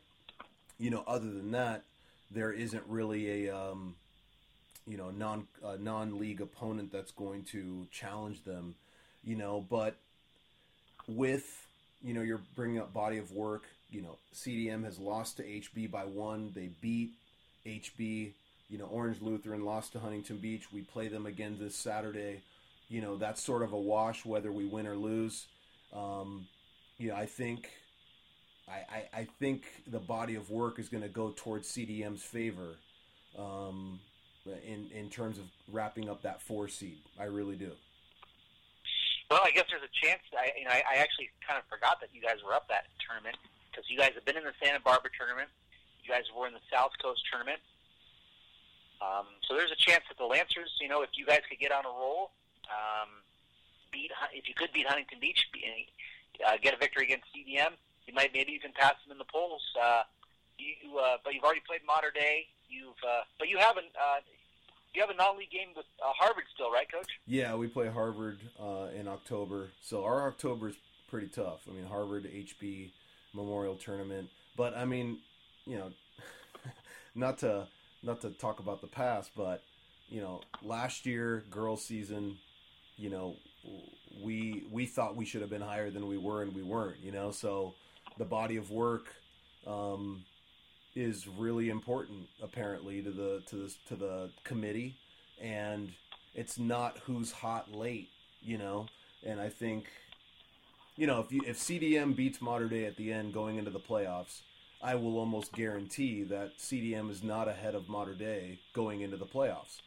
you 0.80 0.90
know, 0.90 1.04
other 1.08 1.30
than 1.30 1.52
that, 1.52 1.84
there 2.32 2.52
isn't 2.52 2.84
really 2.88 3.48
a 3.48 3.56
um, 3.56 3.96
you 4.88 4.98
know 4.98 5.10
non 5.10 5.48
uh, 5.64 5.78
non 5.80 6.20
league 6.20 6.42
opponent 6.42 6.92
that's 6.92 7.12
going 7.12 7.44
to 7.46 7.88
challenge 7.92 8.44
them. 8.44 8.76
You 9.24 9.36
know, 9.36 9.66
but 9.70 9.98
with 11.08 11.68
you 12.02 12.14
know 12.14 12.22
you're 12.22 12.42
bringing 12.56 12.80
up 12.80 12.94
body 12.94 13.18
of 13.18 13.32
work. 13.32 13.64
You 13.90 14.02
know, 14.02 14.18
CDM 14.34 14.84
has 14.84 15.00
lost 15.00 15.38
to 15.38 15.44
HB 15.44 15.92
by 15.92 16.04
one. 16.04 16.52
They 16.54 16.70
beat 16.82 17.12
HB 17.66 18.32
you 18.70 18.78
know, 18.78 18.86
Orange 18.86 19.22
Lutheran 19.22 19.64
lost 19.64 19.94
to 19.94 20.00
Huntington 20.00 20.38
Beach. 20.38 20.72
We 20.72 20.82
play 20.82 21.08
them 21.08 21.26
again 21.26 21.58
this 21.60 21.76
Saturday. 21.76 22.42
You 22.90 23.02
know, 23.02 23.16
that's 23.18 23.42
sort 23.42 23.64
of 23.64 23.74
a 23.74 23.78
wash 23.78 24.26
whether 24.26 24.52
we 24.52 24.66
win 24.66 24.88
or 24.88 24.96
lose. 24.96 25.48
Um, 25.94 26.48
you 26.98 27.10
know, 27.10 27.16
I 27.16 27.26
think, 27.26 27.70
I, 28.68 28.84
I, 28.90 29.20
I, 29.22 29.28
think 29.40 29.64
the 29.88 30.00
body 30.00 30.36
of 30.36 30.50
work 30.50 30.80
is 30.80 30.90
going 30.90 31.04
to 31.04 31.10
go 31.10 31.34
towards 31.36 31.70
CDM's 31.70 32.24
favor, 32.24 32.76
um, 33.38 34.00
in 34.46 34.90
in 34.94 35.10
terms 35.10 35.38
of 35.38 35.46
wrapping 35.72 36.10
up 36.10 36.22
that 36.24 36.42
four 36.42 36.68
seed. 36.68 37.00
I 37.20 37.26
really 37.26 37.56
do. 37.56 37.72
Well, 39.32 39.42
I 39.44 39.52
guess 39.52 39.66
there's 39.70 39.84
a 39.84 40.06
chance. 40.06 40.22
I, 40.32 40.52
you 40.58 40.66
know, 40.66 40.72
I, 40.72 40.84
I 40.88 40.96
actually 41.00 41.30
kind 41.46 41.60
of 41.60 41.64
forgot 41.68 42.00
that 42.00 42.10
you 42.14 42.22
guys 42.22 42.40
were 42.46 42.54
up 42.54 42.68
that 42.68 42.88
tournament 43.04 43.36
because 43.72 43.90
you 43.90 43.98
guys 43.98 44.12
have 44.16 44.24
been 44.24 44.38
in 44.38 44.44
the 44.44 44.56
Santa 44.64 44.80
Barbara 44.80 45.12
tournament. 45.18 45.50
You 46.04 46.12
guys 46.12 46.24
were 46.36 46.48
in 46.48 46.54
the 46.54 46.64
South 46.72 46.92
Coast 47.04 47.24
tournament. 47.32 47.60
Um, 49.02 49.28
so 49.48 49.56
there's 49.56 49.72
a 49.72 49.78
chance 49.78 50.04
that 50.10 50.18
the 50.18 50.26
Lancers, 50.26 50.74
you 50.82 50.88
know, 50.88 51.02
if 51.02 51.10
you 51.14 51.26
guys 51.26 51.42
could 51.50 51.60
get 51.60 51.72
on 51.72 51.86
a 51.86 51.90
roll, 51.90 52.32
um, 52.68 53.10
beat 53.92 54.12
if 54.34 54.48
you 54.48 54.54
could 54.54 54.74
beat 54.74 54.88
Huntington 54.88 55.20
Beach, 55.20 55.48
uh, 56.46 56.58
get 56.62 56.74
a 56.74 56.78
victory 56.78 57.06
against 57.06 57.26
CDM, 57.34 57.78
you 58.08 58.14
might 58.14 58.34
maybe 58.34 58.58
can 58.58 58.74
pass 58.74 58.96
them 59.06 59.12
in 59.12 59.18
the 59.18 59.30
polls. 59.32 59.62
Uh, 59.80 60.04
you, 60.58 60.98
uh, 60.98 61.18
but 61.24 61.34
you've 61.34 61.44
already 61.44 61.62
played 61.66 61.82
Mater 61.86 62.12
Dei. 62.14 62.48
You've, 62.70 62.98
uh, 63.08 63.22
but 63.38 63.48
you 63.48 63.58
haven't. 63.58 63.88
Uh, 63.96 64.20
you 64.94 65.02
have 65.02 65.12
a 65.12 65.16
non-league 65.16 65.52
game 65.52 65.70
with 65.76 65.86
uh, 66.02 66.12
Harvard 66.18 66.46
still, 66.56 66.72
right, 66.72 66.92
Coach? 66.92 67.20
Yeah, 67.28 67.54
we 67.54 67.68
play 67.68 67.88
Harvard 67.88 68.40
uh, 68.60 68.88
in 68.98 69.08
October. 69.08 69.70
So 69.84 70.04
our 70.04 70.28
October 70.28 70.70
is 70.70 70.76
pretty 71.08 71.28
tough. 71.28 71.60
I 71.70 71.74
mean, 71.74 71.86
Harvard, 71.86 72.24
HB, 72.24 72.92
Memorial 73.34 73.76
Tournament. 73.76 74.30
But 74.56 74.76
I 74.76 74.86
mean, 74.86 75.20
you 75.66 75.78
know, 75.78 75.92
not 77.16 77.38
to 77.40 77.68
not 78.08 78.22
to 78.22 78.32
talk 78.32 78.60
about 78.60 78.82
the 78.82 78.88
past, 78.88 79.32
but 79.36 79.64
you 80.10 80.22
know, 80.22 80.42
last 80.64 81.06
year 81.06 81.44
girls 81.52 81.84
season, 81.84 82.38
you 82.96 83.10
know, 83.10 83.36
we 84.24 84.66
we 84.72 84.86
thought 84.86 85.16
we 85.16 85.26
should 85.26 85.42
have 85.42 85.50
been 85.50 85.62
higher 85.62 85.92
than 85.92 86.08
we 86.08 86.18
were, 86.18 86.42
and 86.42 86.56
we 86.56 86.64
weren't. 86.64 87.00
You 87.04 87.12
know, 87.12 87.32
so 87.32 87.76
the 88.18 88.26
body 88.26 88.56
of 88.56 88.72
work 88.72 89.14
um, 89.68 90.24
is 90.96 91.28
really 91.28 91.70
important, 91.70 92.28
apparently, 92.42 93.02
to 93.02 93.12
the 93.12 93.44
to 93.48 93.56
the 93.56 93.76
to 93.90 93.96
the 93.96 94.30
committee, 94.44 94.98
and 95.40 95.92
it's 96.34 96.58
not 96.58 96.98
who's 97.00 97.32
hot 97.32 97.72
late. 97.74 98.10
You 98.42 98.58
know, 98.58 98.88
and 99.26 99.42
I 99.42 99.50
think, 99.50 99.88
you 100.96 101.06
know, 101.06 101.20
if 101.20 101.32
you 101.32 101.42
if 101.46 101.58
CDM 101.58 102.16
beats 102.16 102.42
Mater 102.42 102.70
Dei 102.70 102.86
at 102.86 102.96
the 102.96 103.12
end 103.12 103.34
going 103.34 103.58
into 103.58 103.72
the 103.72 103.80
playoffs, 103.80 104.42
I 104.82 104.96
will 104.96 105.18
almost 105.18 105.54
guarantee 105.54 106.24
that 106.24 106.58
CDM 106.58 107.10
is 107.10 107.24
not 107.24 107.48
ahead 107.48 107.76
of 107.76 107.90
Mater 107.90 108.14
Dei 108.14 108.60
going 108.74 109.02
into 109.02 109.18
the 109.18 109.26
playoffs. 109.26 109.82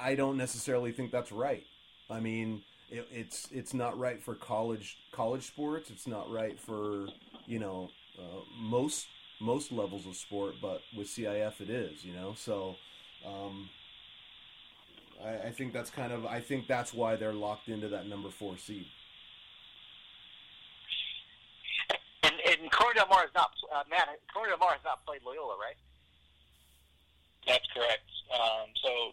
I 0.00 0.14
don't 0.14 0.36
necessarily 0.36 0.92
think 0.92 1.10
that's 1.10 1.32
right. 1.32 1.66
I 2.08 2.20
mean, 2.20 2.62
it, 2.90 3.06
it's 3.12 3.48
it's 3.52 3.74
not 3.74 3.98
right 3.98 4.22
for 4.22 4.34
college 4.34 4.98
college 5.12 5.46
sports. 5.46 5.90
It's 5.90 6.06
not 6.06 6.30
right 6.30 6.58
for 6.58 7.08
you 7.46 7.58
know 7.58 7.90
uh, 8.18 8.40
most 8.58 9.06
most 9.40 9.72
levels 9.72 10.06
of 10.06 10.16
sport, 10.16 10.56
but 10.62 10.82
with 10.96 11.08
CIF 11.08 11.60
it 11.60 11.70
is. 11.70 12.04
You 12.04 12.14
know, 12.14 12.34
so 12.36 12.76
um, 13.26 13.68
I, 15.24 15.48
I 15.48 15.50
think 15.50 15.72
that's 15.72 15.90
kind 15.90 16.12
of 16.12 16.26
I 16.26 16.40
think 16.40 16.66
that's 16.66 16.94
why 16.94 17.16
they're 17.16 17.32
locked 17.32 17.68
into 17.68 17.88
that 17.88 18.06
number 18.06 18.30
four 18.30 18.56
seed. 18.56 18.86
And, 22.80 22.88
and 22.88 22.96
Corona 22.96 22.96
Del 22.96 23.08
Mar 23.08 23.20
has 23.22 23.34
not 23.34 23.50
uh, 23.68 23.84
Matt 23.90 24.08
Corona 24.32 24.50
Del 24.50 24.58
Mar 24.58 24.72
has 24.72 24.84
not 24.84 25.04
played 25.04 25.20
Loyola, 25.24 25.56
right? 25.60 25.76
That's 27.46 27.66
correct. 27.72 28.08
Um, 28.32 28.68
so 28.82 29.12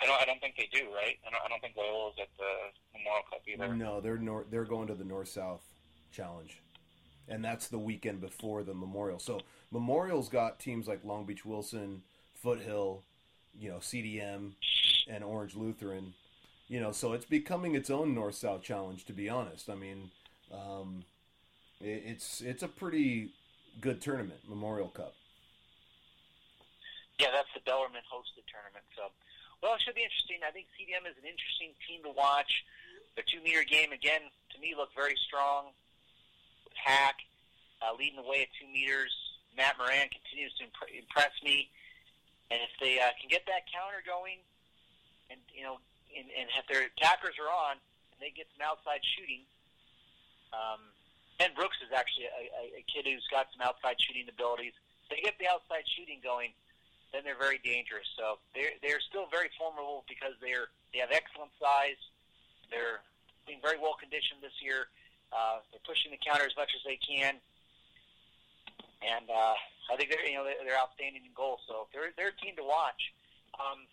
I 0.00 0.06
don't. 0.06 0.20
I 0.20 0.24
don't 0.24 0.40
think 0.40 0.56
they 0.56 0.68
do. 0.72 0.88
Right. 0.94 1.18
I 1.26 1.30
don't. 1.30 1.42
I 1.44 1.48
don't 1.48 1.60
think 1.60 1.76
Loyola's 1.76 2.16
at 2.20 2.28
the 2.38 2.98
Memorial 2.98 3.24
Cup 3.30 3.42
either. 3.46 3.74
No, 3.74 4.00
they're 4.00 4.18
nor- 4.18 4.46
they're 4.50 4.64
going 4.64 4.88
to 4.88 4.94
the 4.94 5.04
North 5.04 5.28
South 5.28 5.62
Challenge, 6.12 6.60
and 7.28 7.44
that's 7.44 7.68
the 7.68 7.78
weekend 7.78 8.20
before 8.20 8.62
the 8.62 8.74
Memorial. 8.74 9.18
So 9.18 9.40
Memorial's 9.70 10.28
got 10.28 10.58
teams 10.58 10.88
like 10.88 11.04
Long 11.04 11.24
Beach 11.24 11.44
Wilson, 11.44 12.02
Foothill, 12.34 13.02
you 13.58 13.70
know, 13.70 13.78
CDM, 13.78 14.52
and 15.08 15.24
Orange 15.24 15.54
Lutheran. 15.54 16.14
You 16.68 16.80
know, 16.80 16.92
so 16.92 17.12
it's 17.12 17.26
becoming 17.26 17.74
its 17.74 17.90
own 17.90 18.14
North 18.14 18.34
South 18.34 18.62
Challenge. 18.62 19.04
To 19.04 19.12
be 19.12 19.28
honest, 19.28 19.68
I 19.68 19.74
mean, 19.74 20.10
um, 20.52 21.04
it, 21.04 21.11
it's 21.82 22.40
it's 22.40 22.62
a 22.62 22.68
pretty 22.68 23.34
good 23.80 24.00
tournament, 24.00 24.40
Memorial 24.48 24.88
Cup. 24.88 25.14
Yeah, 27.18 27.34
that's 27.34 27.50
the 27.54 27.60
Bellarmine 27.66 28.06
hosted 28.06 28.46
tournament. 28.46 28.86
So 28.94 29.10
well, 29.62 29.74
it 29.74 29.82
should 29.82 29.98
be 29.98 30.06
interesting. 30.06 30.46
I 30.46 30.54
think 30.54 30.70
CDM 30.78 31.06
is 31.10 31.18
an 31.18 31.26
interesting 31.26 31.74
team 31.86 32.06
to 32.06 32.14
watch. 32.14 32.50
The 33.18 33.22
two 33.26 33.42
meter 33.42 33.66
game 33.66 33.90
again 33.90 34.30
to 34.54 34.56
me 34.62 34.74
looked 34.78 34.94
very 34.94 35.18
strong. 35.26 35.74
With 36.64 36.78
Hack 36.78 37.18
uh, 37.82 37.98
leading 37.98 38.16
the 38.16 38.26
way 38.26 38.46
at 38.46 38.50
two 38.54 38.70
meters, 38.70 39.12
Matt 39.58 39.76
Moran 39.76 40.06
continues 40.08 40.54
to 40.62 40.70
imp- 40.70 40.94
impress 40.94 41.34
me. 41.42 41.68
And 42.54 42.62
if 42.62 42.72
they 42.78 43.02
uh, 43.02 43.10
can 43.18 43.26
get 43.26 43.42
that 43.50 43.66
counter 43.68 44.04
going, 44.06 44.38
and 45.32 45.40
you 45.50 45.66
know, 45.66 45.82
and, 46.14 46.30
and 46.30 46.46
if 46.54 46.64
their 46.70 46.86
attackers 46.94 47.34
are 47.42 47.50
on, 47.50 47.80
and 48.14 48.18
they 48.22 48.30
get 48.30 48.46
some 48.54 48.62
outside 48.62 49.02
shooting. 49.02 49.42
Um, 50.52 50.91
Ken 51.42 51.50
Brooks 51.58 51.82
is 51.82 51.90
actually 51.90 52.30
a, 52.30 52.78
a, 52.78 52.82
kid 52.86 53.02
who's 53.02 53.26
got 53.26 53.50
some 53.50 53.66
outside 53.66 53.98
shooting 53.98 54.30
abilities. 54.30 54.78
They 55.10 55.18
get 55.18 55.34
the 55.42 55.50
outside 55.50 55.82
shooting 55.90 56.22
going, 56.22 56.54
then 57.10 57.26
they're 57.26 57.34
very 57.34 57.58
dangerous. 57.66 58.06
So 58.14 58.38
they're 58.54 58.78
they're 58.78 59.02
still 59.02 59.26
very 59.26 59.50
formidable 59.58 60.06
because 60.06 60.38
they're 60.38 60.70
they 60.94 61.02
have 61.02 61.10
excellent 61.10 61.50
size. 61.58 61.98
They're 62.70 63.02
being 63.42 63.58
very 63.58 63.74
well 63.82 63.98
conditioned 63.98 64.38
this 64.38 64.54
year. 64.62 64.86
Uh, 65.34 65.66
they're 65.74 65.82
pushing 65.82 66.14
the 66.14 66.20
counter 66.22 66.46
as 66.46 66.54
much 66.54 66.70
as 66.78 66.82
they 66.86 66.94
can, 67.02 67.42
and 69.02 69.26
uh, 69.26 69.58
I 69.90 69.98
think 69.98 70.14
they're 70.14 70.22
you 70.22 70.38
know 70.38 70.46
they're 70.46 70.78
outstanding 70.78 71.26
in 71.26 71.34
goal. 71.34 71.58
So 71.66 71.90
they're 71.90 72.14
they're 72.14 72.30
a 72.30 72.38
team 72.38 72.54
to 72.54 72.62
watch. 72.62 73.10
Um, 73.58 73.90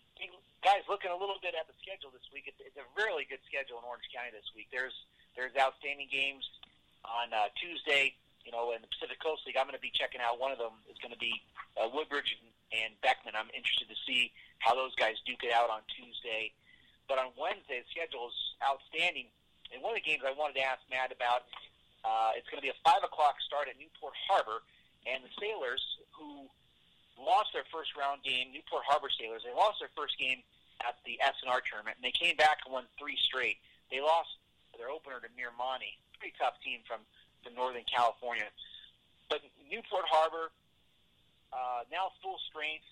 guys, 0.62 0.86
looking 0.86 1.10
a 1.10 1.18
little 1.18 1.42
bit 1.42 1.58
at 1.58 1.66
the 1.66 1.74
schedule 1.82 2.14
this 2.14 2.24
week, 2.30 2.46
it's, 2.46 2.62
it's 2.62 2.78
a 2.78 2.86
really 2.94 3.26
good 3.26 3.42
schedule 3.50 3.82
in 3.82 3.84
Orange 3.90 4.06
County 4.14 4.30
this 4.30 4.46
week. 4.54 4.70
There's 4.70 4.94
there's 5.34 5.50
outstanding 5.58 6.06
games 6.14 6.46
on 7.04 7.32
uh, 7.32 7.48
Tuesday. 7.56 8.14
You 8.44 8.52
know, 8.56 8.72
in 8.72 8.80
the 8.80 8.88
Pacific 8.88 9.20
Coast 9.20 9.44
League, 9.44 9.60
I'm 9.60 9.68
going 9.68 9.76
to 9.76 9.84
be 9.84 9.92
checking 9.92 10.24
out. 10.24 10.40
One 10.40 10.50
of 10.50 10.56
them 10.56 10.80
is 10.88 10.96
going 10.98 11.12
to 11.12 11.20
be 11.20 11.44
uh, 11.76 11.92
Woodbridge 11.92 12.40
and 12.40 12.50
and 12.70 12.94
Beckman. 13.02 13.34
I'm 13.34 13.50
interested 13.50 13.90
to 13.90 13.98
see 14.06 14.30
how 14.62 14.74
those 14.74 14.94
guys 14.94 15.18
duke 15.26 15.42
it 15.42 15.52
out 15.52 15.70
on 15.70 15.82
Tuesday. 15.90 16.54
But 17.10 17.18
on 17.18 17.34
Wednesday, 17.34 17.82
the 17.82 17.88
schedule 17.90 18.30
is 18.30 18.38
outstanding. 18.62 19.26
And 19.74 19.82
one 19.82 19.94
of 19.94 19.98
the 19.98 20.06
games 20.06 20.22
I 20.22 20.34
wanted 20.34 20.58
to 20.62 20.64
ask 20.66 20.82
Matt 20.86 21.10
about, 21.10 21.50
uh, 22.06 22.38
it's 22.38 22.46
going 22.46 22.62
to 22.62 22.66
be 22.66 22.70
a 22.70 22.80
5 22.86 23.02
o'clock 23.02 23.42
start 23.42 23.66
at 23.66 23.74
Newport 23.78 24.14
Harbor. 24.30 24.62
And 25.06 25.26
the 25.26 25.32
Sailors, 25.38 25.82
who 26.14 26.46
lost 27.18 27.50
their 27.50 27.66
first 27.74 27.98
round 27.98 28.22
game, 28.22 28.54
Newport 28.54 28.86
Harbor 28.86 29.10
Sailors, 29.10 29.42
they 29.42 29.54
lost 29.54 29.82
their 29.82 29.92
first 29.98 30.14
game 30.20 30.46
at 30.86 30.96
the 31.04 31.18
SNR 31.20 31.60
tournament, 31.66 32.00
and 32.00 32.04
they 32.04 32.14
came 32.14 32.36
back 32.40 32.64
and 32.64 32.72
won 32.72 32.88
three 32.96 33.18
straight. 33.20 33.60
They 33.92 34.00
lost 34.00 34.32
their 34.78 34.88
opener 34.88 35.20
to 35.20 35.28
Miramonte, 35.36 35.98
pretty 36.20 36.36
tough 36.36 36.60
team 36.60 36.84
from, 36.84 37.00
from 37.40 37.56
Northern 37.56 37.88
California. 37.88 38.46
But 39.32 39.40
Newport 39.72 40.04
Harbor, 40.06 40.52
uh, 41.50 41.88
now 41.88 42.12
full 42.22 42.38
strength 42.52 42.86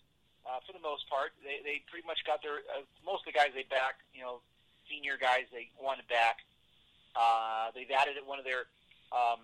uh, 0.48 0.64
for 0.64 0.72
the 0.72 0.80
most 0.80 1.04
part. 1.06 1.36
They 1.44 1.60
they 1.62 1.84
pretty 1.86 2.06
much 2.08 2.24
got 2.24 2.40
their 2.40 2.64
uh, 2.72 2.82
most 3.04 3.28
of 3.28 3.30
the 3.30 3.36
guys 3.36 3.52
they 3.52 3.68
back. 3.68 4.00
You 4.16 4.24
know, 4.24 4.40
senior 4.88 5.20
guys 5.20 5.46
they 5.52 5.68
wanted 5.76 6.08
back. 6.08 6.42
Uh, 7.14 7.70
they've 7.74 7.90
added 7.90 8.16
one 8.24 8.38
of 8.38 8.46
their 8.46 8.70
um, 9.10 9.42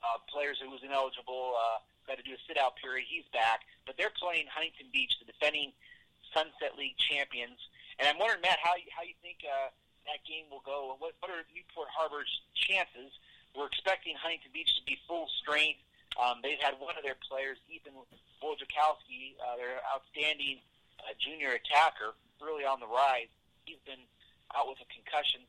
uh, 0.00 0.20
players 0.30 0.60
who 0.62 0.70
was 0.70 0.80
ineligible. 0.86 1.58
Uh, 1.58 1.82
had 2.08 2.16
to 2.16 2.24
do 2.24 2.32
a 2.32 2.40
sit 2.48 2.56
out 2.56 2.72
period. 2.80 3.04
He's 3.04 3.28
back, 3.36 3.68
but 3.84 4.00
they're 4.00 4.12
playing 4.16 4.48
Huntington 4.48 4.88
Beach, 4.92 5.12
the 5.20 5.28
defending 5.28 5.76
Sunset 6.32 6.72
League 6.80 6.96
champions. 6.96 7.60
And 8.00 8.08
I'm 8.08 8.16
wondering, 8.16 8.40
Matt, 8.40 8.56
how 8.64 8.80
you, 8.80 8.88
how 8.88 9.04
you 9.04 9.12
think 9.20 9.44
uh, 9.44 9.68
that 10.08 10.24
game 10.24 10.48
will 10.48 10.64
go, 10.64 10.96
and 10.96 10.98
what 11.00 11.12
what 11.20 11.28
are 11.30 11.44
Newport 11.52 11.92
Harbor's 11.92 12.32
chances? 12.56 13.12
We're 13.56 13.68
expecting 13.68 14.16
Huntington 14.16 14.52
Beach 14.52 14.72
to 14.76 14.84
be 14.84 14.98
full 15.08 15.28
strength 15.40 15.80
um, 16.18 16.40
they've 16.42 16.58
had 16.58 16.74
one 16.82 16.98
of 16.98 17.06
their 17.06 17.18
players, 17.20 17.62
Ethan 17.70 17.94
Wojciechowski, 18.40 19.38
uh, 19.38 19.54
their 19.54 19.78
outstanding 19.86 20.58
uh, 20.98 21.14
junior 21.20 21.54
attacker, 21.54 22.16
really 22.42 22.66
on 22.66 22.80
the 22.80 22.90
rise. 22.90 23.30
He's 23.68 23.82
been 23.84 24.02
out 24.56 24.66
with 24.66 24.82
a 24.82 24.88
concussion, 24.88 25.46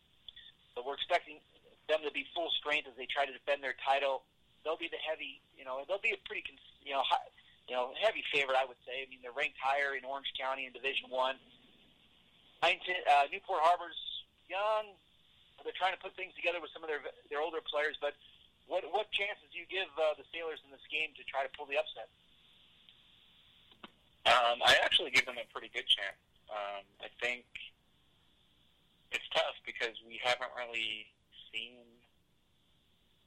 but 0.78 0.86
we're 0.86 1.00
expecting 1.00 1.42
them 1.88 2.06
to 2.06 2.12
be 2.12 2.28
full 2.38 2.54
strength 2.54 2.86
as 2.86 2.94
they 3.00 3.10
try 3.10 3.26
to 3.26 3.34
defend 3.34 3.66
their 3.66 3.78
title. 3.82 4.28
They'll 4.62 4.78
be 4.78 4.92
the 4.92 5.02
heavy, 5.02 5.42
you 5.58 5.64
know, 5.64 5.82
they'll 5.88 6.04
be 6.04 6.14
a 6.14 6.22
pretty, 6.28 6.46
you 6.86 6.94
know, 6.94 7.02
high, 7.02 7.26
you 7.66 7.74
know, 7.74 7.96
heavy 7.98 8.22
favorite, 8.30 8.60
I 8.60 8.70
would 8.70 8.78
say. 8.86 9.02
I 9.02 9.10
mean, 9.10 9.26
they're 9.26 9.34
ranked 9.34 9.58
higher 9.58 9.98
in 9.98 10.06
Orange 10.06 10.30
County 10.38 10.70
in 10.70 10.74
Division 10.76 11.10
One. 11.10 11.40
Uh, 12.62 13.26
Newport 13.32 13.64
Harbor's 13.64 13.98
young. 14.50 14.98
They're 15.64 15.76
trying 15.76 15.94
to 15.94 16.02
put 16.02 16.16
things 16.18 16.34
together 16.36 16.60
with 16.60 16.74
some 16.74 16.84
of 16.84 16.90
their 16.90 17.04
their 17.30 17.40
older 17.40 17.62
players, 17.62 17.96
but 18.02 18.18
what 18.68 18.84
what 18.90 19.12
chances 19.14 19.46
do 19.54 19.58
you 19.62 19.70
give 19.70 19.88
uh, 19.96 20.18
the 20.18 20.26
Sailors 20.34 20.60
in 20.66 20.74
this 20.74 20.84
game 20.90 21.14
to 21.16 21.24
try 21.30 21.46
to 21.46 21.52
pull 21.54 21.70
the 21.70 21.78
upset? 21.78 22.10
Um, 24.30 24.62
I 24.62 24.78
actually 24.84 25.10
give 25.10 25.26
them 25.26 25.40
a 25.42 25.48
pretty 25.50 25.74
good 25.74 25.88
chance. 25.90 26.20
Um, 26.50 26.86
I 27.02 27.10
think 27.22 27.46
it's 29.12 29.26
tough 29.34 29.58
because 29.66 29.98
we 30.06 30.22
haven't 30.22 30.54
really 30.54 31.10
seen 31.50 31.82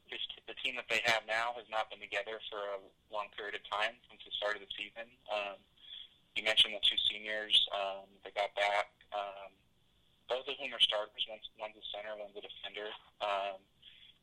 this, 0.07 0.23
the 0.47 0.55
team 0.63 0.79
that 0.79 0.87
they 0.87 1.03
have 1.03 1.27
now 1.27 1.55
has 1.59 1.67
not 1.67 1.91
been 1.91 1.99
together 1.99 2.39
for 2.47 2.59
a 2.59 2.79
long 3.11 3.27
period 3.35 3.55
of 3.55 3.63
time 3.67 3.99
since 4.07 4.21
the 4.23 4.31
start 4.31 4.55
of 4.55 4.61
the 4.63 4.71
season. 4.77 5.07
Um, 5.27 5.59
you 6.35 6.43
mentioned 6.43 6.73
the 6.77 6.83
two 6.83 6.99
seniors 7.09 7.55
um, 7.73 8.07
that 8.23 8.33
got 8.35 8.53
back. 8.55 8.93
Um, 9.11 9.51
both 10.29 10.47
of 10.47 10.55
whom 10.59 10.71
are 10.71 10.83
starters. 10.83 11.23
One's, 11.27 11.47
one's 11.59 11.77
a 11.77 11.85
center, 11.91 12.15
one's 12.15 12.35
a 12.37 12.43
defender. 12.43 12.89
Um, 13.19 13.59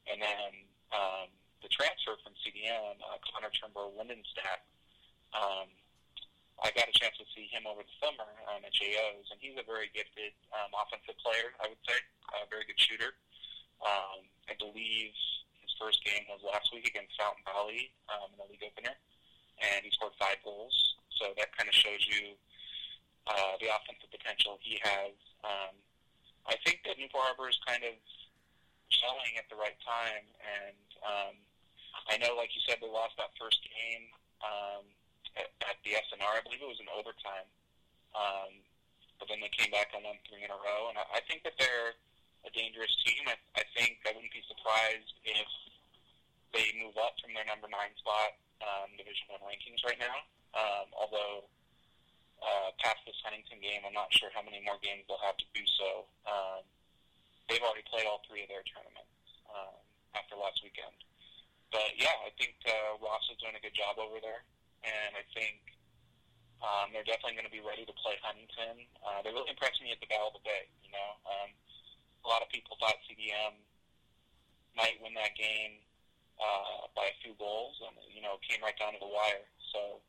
and 0.08 0.18
then 0.20 0.50
um, 0.90 1.28
the 1.60 1.68
transfer 1.68 2.16
from 2.24 2.32
CDM, 2.40 2.96
uh, 3.04 3.20
Connor 3.30 3.52
Trimble 3.52 3.92
Lindenstadt, 3.96 4.64
um, 5.36 5.68
I 6.60 6.68
got 6.76 6.92
a 6.92 6.94
chance 6.96 7.16
to 7.16 7.24
see 7.32 7.48
him 7.48 7.64
over 7.64 7.80
the 7.80 7.96
summer 7.96 8.28
um, 8.52 8.60
at 8.60 8.72
JO's, 8.76 9.32
and 9.32 9.40
he's 9.40 9.56
a 9.56 9.64
very 9.64 9.88
gifted 9.96 10.36
um, 10.52 10.68
offensive 10.76 11.16
player, 11.24 11.56
I 11.56 11.72
would 11.72 11.80
say, 11.88 11.96
a 12.36 12.44
very 12.52 12.68
good 12.68 12.76
shooter. 12.76 13.16
Um, 13.80 14.28
I 14.44 14.52
believe 14.60 15.16
his 15.64 15.72
first 15.80 16.04
game 16.04 16.28
was 16.28 16.44
last 16.44 16.68
week 16.76 16.84
against 16.84 17.16
Fountain 17.16 17.40
Valley 17.48 17.88
um, 18.12 18.28
in 18.36 18.44
the 18.44 18.48
league 18.52 18.60
opener, 18.60 18.92
and 18.92 19.80
he 19.80 19.90
scored 19.96 20.12
five 20.20 20.36
goals. 20.44 20.72
So 21.16 21.32
that 21.40 21.48
kind 21.56 21.64
of 21.64 21.72
shows 21.72 22.04
you 22.04 22.36
uh, 23.24 23.56
the 23.56 23.72
offensive 23.72 24.12
potential 24.12 24.60
he 24.60 24.76
has. 24.84 25.16
Um, 25.40 25.80
I 26.48 26.56
think 26.64 26.84
that 26.88 26.96
Newport 26.96 27.24
Harbor 27.28 27.48
is 27.48 27.58
kind 27.66 27.84
of 27.84 27.94
gelling 28.90 29.34
at 29.38 29.46
the 29.48 29.58
right 29.58 29.76
time. 29.84 30.24
And 30.40 30.86
um, 31.04 31.34
I 32.10 32.18
know, 32.18 32.36
like 32.36 32.52
you 32.56 32.62
said, 32.66 32.80
they 32.80 32.90
lost 32.90 33.16
that 33.20 33.32
first 33.38 33.60
game 33.64 34.10
um, 34.42 34.84
at, 35.36 35.48
at 35.66 35.76
the 35.86 35.96
SNR. 35.96 36.40
I 36.40 36.42
believe 36.44 36.62
it 36.62 36.70
was 36.70 36.80
in 36.82 36.90
overtime. 36.90 37.48
Um, 38.16 38.52
but 39.22 39.28
then 39.28 39.38
they 39.44 39.52
came 39.52 39.70
back 39.70 39.92
and 39.92 40.02
won 40.02 40.18
three 40.26 40.42
in 40.42 40.50
a 40.50 40.58
row. 40.58 40.90
And 40.90 40.96
I, 40.96 41.20
I 41.20 41.20
think 41.28 41.44
that 41.44 41.54
they're 41.60 41.94
a 42.44 42.50
dangerous 42.56 42.92
team. 43.04 43.28
I, 43.28 43.36
I 43.54 43.64
think 43.76 44.00
I 44.08 44.16
wouldn't 44.16 44.32
be 44.32 44.42
surprised 44.48 45.12
if 45.22 45.48
they 46.56 46.72
move 46.80 46.96
up 46.98 47.14
from 47.22 47.36
their 47.36 47.46
number 47.46 47.70
nine 47.70 47.94
spot 48.00 48.34
um, 48.64 48.92
Division 48.96 49.28
One 49.30 49.44
rankings 49.44 49.84
right 49.84 50.00
now. 50.00 50.24
Um, 50.50 50.90
although 50.96 51.46
uh, 52.40 52.72
past 52.80 53.04
this 53.04 53.16
Huntington 53.22 53.60
game, 53.60 53.84
I'm 53.84 53.96
not 53.96 54.12
sure 54.12 54.32
how 54.32 54.40
many 54.40 54.60
more 54.64 54.80
games 54.80 55.04
they'll 55.06 55.22
have 55.24 55.36
to 55.36 55.48
do 55.52 55.64
so. 55.76 56.08
Um, 56.24 56.64
they've 57.48 57.62
already 57.62 57.84
played 57.88 58.08
all 58.08 58.24
three 58.24 58.44
of 58.44 58.50
their 58.50 58.64
tournaments 58.64 59.12
um, 59.48 59.76
after 60.16 60.36
last 60.36 60.64
weekend. 60.64 60.96
But 61.70 61.94
yeah, 61.94 62.16
I 62.26 62.34
think 62.34 62.58
uh, 62.66 62.98
Ross 62.98 63.22
is 63.30 63.38
doing 63.38 63.54
a 63.54 63.62
good 63.62 63.76
job 63.76 64.00
over 64.00 64.18
there, 64.18 64.42
and 64.82 65.14
I 65.14 65.22
think 65.30 65.62
um, 66.60 66.90
they're 66.90 67.06
definitely 67.06 67.38
going 67.38 67.46
to 67.46 67.54
be 67.54 67.62
ready 67.62 67.86
to 67.86 67.94
play 67.94 68.18
Huntington. 68.20 68.84
Uh, 69.00 69.22
they 69.22 69.30
really 69.30 69.48
impressed 69.48 69.78
me 69.78 69.94
at 69.94 70.02
the 70.02 70.10
Battle 70.10 70.34
of 70.34 70.36
the 70.40 70.44
Bay. 70.44 70.66
You 70.82 70.90
know, 70.90 71.08
um, 71.30 71.50
a 72.24 72.28
lot 72.28 72.42
of 72.42 72.50
people 72.50 72.74
thought 72.82 72.98
CDM 73.06 73.54
might 74.74 74.98
win 74.98 75.14
that 75.14 75.38
game 75.38 75.78
uh, 76.42 76.90
by 76.92 77.06
a 77.12 77.16
few 77.22 77.38
goals, 77.38 77.78
and 77.86 77.94
you 78.10 78.20
know, 78.20 78.42
came 78.42 78.60
right 78.66 78.76
down 78.76 78.96
to 78.96 79.00
the 79.00 79.08
wire. 79.08 79.46
So 79.72 80.02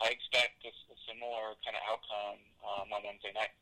I 0.00 0.14
expect 0.14 0.64
a, 0.64 0.72
a 0.72 0.96
similar 1.04 1.58
kind 1.62 1.76
of 1.76 1.82
outcome 1.90 2.40
um, 2.64 2.86
on 2.94 3.00
Wednesday 3.04 3.34
night. 3.36 3.52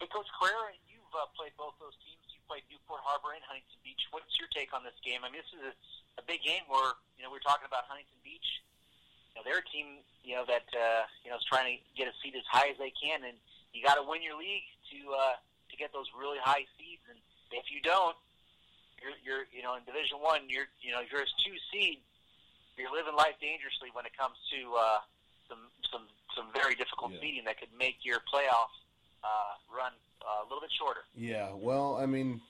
Hey, 0.00 0.08
Coach 0.12 0.28
Carrera, 0.36 0.76
you've 0.90 1.12
uh, 1.16 1.30
played 1.32 1.56
both 1.56 1.78
those 1.80 1.96
teams. 2.04 2.20
You 2.28 2.42
played 2.44 2.66
Newport 2.68 3.00
Harbor 3.00 3.32
and 3.32 3.40
Huntington 3.46 3.80
Beach. 3.80 4.02
What's 4.12 4.34
your 4.36 4.50
take 4.52 4.76
on 4.76 4.84
this 4.84 4.96
game? 5.00 5.24
I 5.24 5.32
mean, 5.32 5.40
this 5.40 5.52
is 5.56 5.62
a, 5.72 5.74
a 6.20 6.24
big 6.26 6.44
game 6.44 6.66
where 6.68 6.98
you 7.16 7.24
know 7.24 7.32
we're 7.32 7.44
talking 7.44 7.64
about 7.64 7.88
Huntington 7.88 8.20
Beach. 8.20 8.64
You 9.32 9.40
know, 9.40 9.42
they're 9.48 9.64
a 9.64 9.68
team 9.72 10.04
you 10.26 10.34
know 10.34 10.42
that 10.50 10.66
uh, 10.74 11.06
you 11.22 11.30
know 11.30 11.38
is 11.38 11.46
trying 11.46 11.70
to 11.70 11.76
get 11.94 12.10
a 12.10 12.14
seed 12.18 12.34
as 12.34 12.42
high 12.50 12.66
as 12.66 12.76
they 12.82 12.90
can, 12.90 13.22
and 13.22 13.38
you 13.70 13.80
got 13.80 13.94
to 13.94 14.02
win 14.02 14.20
your 14.20 14.34
league 14.34 14.66
to 14.90 14.98
uh, 15.14 15.38
to 15.70 15.74
get 15.78 15.94
those 15.94 16.10
really 16.18 16.42
high 16.42 16.66
seeds. 16.74 17.06
And 17.06 17.16
if 17.54 17.70
you 17.70 17.78
don't, 17.78 18.18
you're, 18.98 19.14
you're 19.22 19.44
you 19.54 19.62
know 19.62 19.78
in 19.78 19.86
Division 19.86 20.18
One, 20.18 20.50
you're 20.50 20.66
you 20.82 20.90
know 20.90 21.00
you're 21.06 21.22
a 21.22 21.30
two 21.46 21.54
seed, 21.70 22.02
you're 22.78 22.92
living 22.92 23.16
life 23.16 23.36
dangerously 23.40 23.88
when 23.92 24.06
it 24.06 24.12
comes 24.16 24.36
to 24.52 24.60
uh, 24.76 25.00
some 25.48 25.70
some 25.90 26.04
some 26.36 26.46
very 26.54 26.74
difficult 26.74 27.12
yeah. 27.12 27.20
seeding 27.20 27.44
that 27.44 27.58
could 27.58 27.72
make 27.78 28.04
your 28.04 28.18
playoff 28.32 28.72
uh, 29.24 29.56
run 29.74 29.92
uh, 30.22 30.42
a 30.42 30.44
little 30.44 30.60
bit 30.60 30.70
shorter. 30.78 31.00
Yeah, 31.16 31.50
well, 31.54 31.96
I 31.96 32.06
mean, 32.06 32.40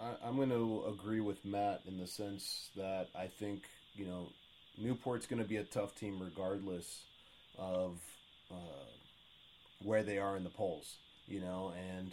I, 0.00 0.26
I'm 0.26 0.36
going 0.36 0.50
to 0.50 0.84
agree 0.88 1.20
with 1.20 1.44
Matt 1.44 1.82
in 1.86 1.98
the 1.98 2.06
sense 2.06 2.70
that 2.76 3.08
I 3.14 3.26
think 3.26 3.62
you 3.94 4.06
know 4.06 4.28
Newport's 4.78 5.26
going 5.26 5.42
to 5.42 5.48
be 5.48 5.56
a 5.56 5.64
tough 5.64 5.94
team 5.94 6.18
regardless 6.20 7.02
of 7.58 7.98
uh, 8.50 8.88
where 9.82 10.02
they 10.02 10.18
are 10.18 10.36
in 10.36 10.44
the 10.44 10.50
polls. 10.50 10.96
You 11.26 11.40
know, 11.40 11.72
and 11.78 12.12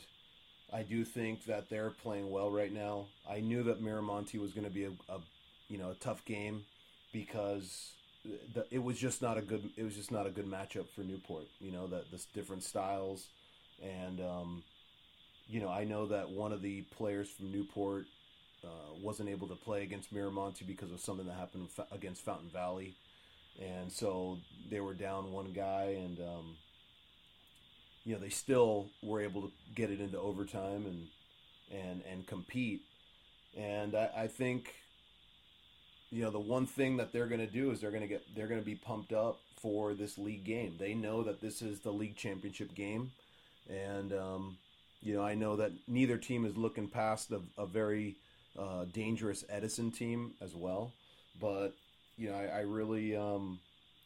I 0.72 0.84
do 0.84 1.04
think 1.04 1.46
that 1.46 1.70
they're 1.70 1.90
playing 1.90 2.30
well 2.30 2.52
right 2.52 2.72
now. 2.72 3.08
I 3.30 3.40
knew 3.40 3.64
that 3.64 3.82
Miramonte 3.82 4.40
was 4.40 4.52
going 4.52 4.68
to 4.68 4.74
be 4.74 4.84
a, 4.84 4.92
a, 5.10 5.20
you 5.70 5.78
know 5.78 5.92
a 5.92 5.96
tough 5.96 6.24
game 6.26 6.66
because 7.12 7.94
the, 8.54 8.66
it 8.72 8.84
was 8.84 8.98
just 8.98 9.22
not 9.22 9.38
a 9.38 9.42
good 9.42 9.70
it 9.78 9.84
was 9.84 9.96
just 9.96 10.12
not 10.12 10.28
a 10.28 10.30
good 10.30 10.46
matchup 10.46 10.90
for 10.96 11.02
Newport. 11.02 11.46
You 11.60 11.72
know 11.72 11.88
that 11.88 12.12
the 12.12 12.24
different 12.34 12.64
styles 12.64 13.28
and 13.82 14.20
um, 14.22 14.64
you 15.48 15.60
know 15.62 15.70
I 15.70 15.84
know 15.84 16.08
that 16.08 16.30
one 16.30 16.52
of 16.52 16.62
the 16.62 16.82
players 16.98 17.30
from 17.30 17.52
Newport 17.52 18.06
uh, 18.64 18.94
wasn't 19.02 19.30
able 19.30 19.48
to 19.48 19.56
play 19.56 19.84
against 19.84 20.14
Miramonte 20.14 20.66
because 20.66 20.92
of 20.92 21.00
something 21.00 21.28
that 21.28 21.36
happened 21.36 21.70
against 21.92 22.24
Fountain 22.24 22.50
Valley, 22.50 22.96
and 23.62 23.92
so 23.92 24.38
they 24.70 24.80
were 24.80 24.94
down 24.94 25.32
one 25.32 25.54
guy 25.54 25.98
and. 26.00 26.20
Um, 26.20 26.56
you 28.08 28.14
know 28.14 28.22
they 28.22 28.30
still 28.30 28.88
were 29.04 29.20
able 29.20 29.42
to 29.42 29.52
get 29.76 29.92
it 29.92 30.00
into 30.00 30.18
overtime 30.18 30.86
and 30.86 31.08
and 31.70 32.02
and 32.10 32.26
compete. 32.26 32.82
And 33.58 33.96
I, 33.96 34.10
I 34.16 34.28
think 34.28 34.74
you 36.12 36.24
know 36.24 36.32
the 36.32 36.40
one 36.40 36.66
thing 36.66 36.98
that 36.98 37.12
they're 37.12 37.28
going 37.28 37.46
to 37.46 37.52
do 37.52 37.72
is 37.72 37.82
they're 37.82 37.92
going 37.92 38.02
to 38.02 38.08
get 38.08 38.24
they're 38.36 38.48
going 38.48 38.60
to 38.60 38.66
be 38.66 38.76
pumped 38.76 39.14
up 39.14 39.40
for 39.62 39.94
this 39.94 40.18
league 40.18 40.44
game. 40.44 40.76
They 40.80 40.94
know 40.94 41.24
that 41.24 41.42
this 41.42 41.62
is 41.62 41.80
the 41.80 41.92
league 41.92 42.16
championship 42.16 42.74
game, 42.76 43.12
and 43.70 44.14
um, 44.14 44.58
you 45.02 45.16
know 45.16 45.24
I 45.24 45.36
know 45.36 45.56
that 45.58 45.72
neither 45.88 46.18
team 46.18 46.46
is 46.46 46.56
looking 46.58 46.88
past 46.88 47.32
a, 47.32 47.42
a 47.58 47.66
very 47.66 48.16
uh, 48.58 48.86
dangerous 48.94 49.44
Edison 49.50 49.92
team 49.92 50.34
as 50.42 50.56
well. 50.56 50.92
But 51.40 51.74
you 52.18 52.30
know 52.30 52.36
I, 52.36 52.46
I 52.46 52.60
really 52.62 53.16
um, 53.16 53.60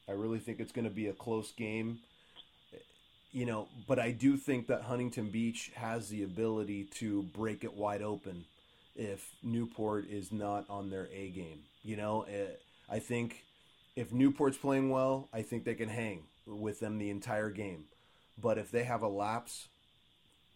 I 0.08 0.14
really 0.14 0.40
think 0.40 0.60
it's 0.60 0.72
going 0.72 0.88
to 0.88 0.94
be 0.94 1.08
a 1.08 1.14
close 1.14 1.52
game 1.52 2.00
you 3.32 3.46
know, 3.46 3.68
but 3.88 4.00
I 4.00 4.12
do 4.12 4.36
think 4.36 4.68
that 4.68 4.82
Huntington 4.82 5.30
Beach 5.30 5.72
has 5.76 6.10
the 6.10 6.24
ability 6.24 6.86
to 6.96 7.24
break 7.24 7.64
it 7.64 7.74
wide 7.74 8.02
open 8.02 8.44
if 8.96 9.30
Newport 9.42 10.10
is 10.10 10.32
not 10.32 10.66
on 10.70 10.90
their 10.90 11.08
A 11.14 11.30
game. 11.30 11.62
You 11.84 11.98
know, 11.98 12.24
eh, 12.24 12.56
I 12.89 13.00
think 13.00 13.44
if 13.96 14.12
Newport's 14.12 14.58
playing 14.58 14.89
well, 14.89 15.30
I 15.34 15.41
think 15.41 15.63
they 15.63 15.76
can 15.76 15.89
hang 15.89 16.24
with 16.46 16.80
them 16.80 16.98
the 16.98 17.10
entire 17.10 17.50
game. 17.50 17.86
But 18.39 18.58
if 18.58 18.72
they 18.72 18.84
have 18.84 19.02
a 19.02 19.08
lapse, 19.08 19.67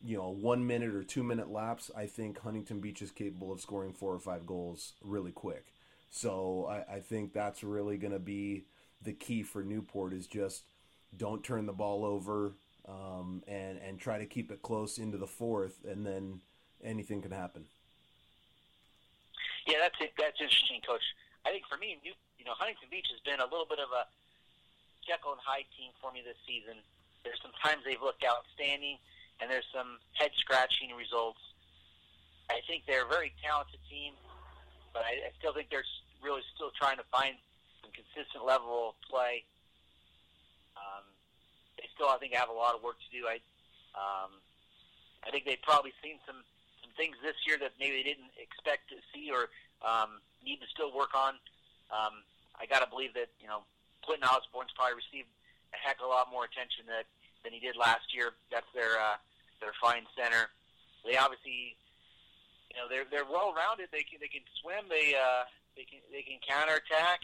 you 0.04 0.18
know, 0.18 0.30
one 0.30 0.66
minute 0.66 0.94
or 0.94 1.04
two 1.04 1.24
minute 1.24 1.50
lapse, 1.50 1.92
I 1.96 2.06
think 2.06 2.40
Huntington 2.40 2.80
Beach 2.80 3.02
is 3.02 3.12
capable 3.12 3.52
of 3.52 3.62
scoring 3.62 3.94
four 3.94 4.14
or 4.14 4.20
five 4.20 4.46
goals 4.46 4.94
really 5.04 5.32
quick. 5.32 5.66
So 6.10 6.68
I, 6.70 6.96
I 6.96 7.00
think 7.00 7.34
that's 7.34 7.64
really 7.64 7.98
going 7.98 8.14
to 8.14 8.20
be 8.20 8.66
the 9.02 9.14
key 9.14 9.44
for 9.44 9.64
Newport 9.64 10.14
is 10.14 10.28
just 10.28 10.64
don't 11.18 11.44
turn 11.44 11.66
the 11.66 11.74
ball 11.74 12.06
over, 12.06 12.54
um, 12.88 13.44
and 13.48 13.80
and 13.80 14.00
try 14.00 14.18
to 14.20 14.26
keep 14.26 14.52
it 14.52 14.62
close 14.62 14.98
into 14.98 15.18
the 15.18 15.28
fourth, 15.28 15.86
and 15.86 16.06
then 16.06 16.42
anything 16.84 17.22
can 17.22 17.32
happen. 17.32 17.66
Yeah, 19.68 19.78
that's 19.82 19.96
it. 20.00 20.14
That's 20.36 20.52
interesting, 20.52 20.84
Coach. 20.84 21.16
I 21.48 21.56
think 21.56 21.64
for 21.72 21.80
me, 21.80 21.96
you, 22.04 22.12
you 22.36 22.44
know, 22.44 22.52
Huntington 22.60 22.92
Beach 22.92 23.08
has 23.08 23.24
been 23.24 23.40
a 23.40 23.48
little 23.48 23.64
bit 23.64 23.80
of 23.80 23.88
a 23.96 24.04
Jekyll 25.08 25.32
and 25.32 25.40
Hyde 25.40 25.64
team 25.80 25.96
for 26.04 26.12
me 26.12 26.20
this 26.28 26.36
season. 26.44 26.76
There's 27.24 27.40
some 27.40 27.56
times 27.64 27.88
they've 27.88 28.04
looked 28.04 28.28
outstanding, 28.28 29.00
and 29.40 29.48
there's 29.48 29.64
some 29.72 29.96
head 30.20 30.36
scratching 30.36 30.92
results. 30.92 31.40
I 32.52 32.60
think 32.68 32.84
they're 32.84 33.08
a 33.08 33.12
very 33.12 33.32
talented 33.40 33.80
team, 33.88 34.12
but 34.92 35.08
I, 35.08 35.24
I 35.24 35.32
still 35.40 35.56
think 35.56 35.72
they're 35.72 35.88
really 36.20 36.44
still 36.52 36.76
trying 36.76 37.00
to 37.00 37.08
find 37.08 37.40
some 37.80 37.96
consistent 37.96 38.44
level 38.44 38.92
of 38.92 39.00
play. 39.08 39.48
Um, 40.76 41.08
they 41.80 41.88
still, 41.96 42.12
I 42.12 42.20
think, 42.20 42.36
have 42.36 42.52
a 42.52 42.58
lot 42.60 42.76
of 42.76 42.84
work 42.84 43.00
to 43.00 43.08
do. 43.08 43.24
I, 43.24 43.40
um, 43.96 44.36
I 45.24 45.32
think 45.32 45.48
they've 45.48 45.64
probably 45.64 45.96
seen 46.04 46.20
some 46.28 46.44
some 46.84 46.92
things 47.00 47.16
this 47.24 47.40
year 47.48 47.56
that 47.64 47.72
maybe 47.80 48.04
they 48.04 48.08
didn't 48.12 48.36
expect 48.36 48.92
to 48.92 49.00
see 49.16 49.32
or 49.32 49.48
um, 49.86 50.20
need 50.44 50.60
to 50.60 50.68
still 50.74 50.90
work 50.92 51.14
on. 51.14 51.38
Um, 51.94 52.26
I 52.58 52.66
got 52.66 52.82
to 52.82 52.90
believe 52.90 53.14
that 53.14 53.30
you 53.40 53.48
know 53.48 53.62
Clinton 54.02 54.28
Osborne's 54.28 54.74
probably 54.74 54.98
received 54.98 55.30
a 55.72 55.80
heck 55.80 56.02
of 56.02 56.10
a 56.10 56.12
lot 56.12 56.28
more 56.34 56.44
attention 56.44 56.90
that 56.90 57.06
than 57.46 57.54
he 57.54 57.62
did 57.62 57.78
last 57.78 58.10
year. 58.10 58.34
That's 58.50 58.68
their 58.74 58.98
uh, 58.98 59.22
their 59.62 59.78
fine 59.78 60.10
center. 60.18 60.50
They 61.06 61.16
obviously, 61.16 61.78
you 62.74 62.76
know, 62.82 62.90
they're 62.90 63.06
they're 63.06 63.30
well 63.30 63.54
rounded. 63.54 63.94
They 63.94 64.02
can 64.02 64.18
they 64.18 64.32
can 64.32 64.44
swim. 64.60 64.90
They 64.90 65.14
uh, 65.14 65.46
they 65.78 65.86
can 65.86 66.02
they 66.10 66.26
can 66.26 66.42
counterattack. 66.42 67.22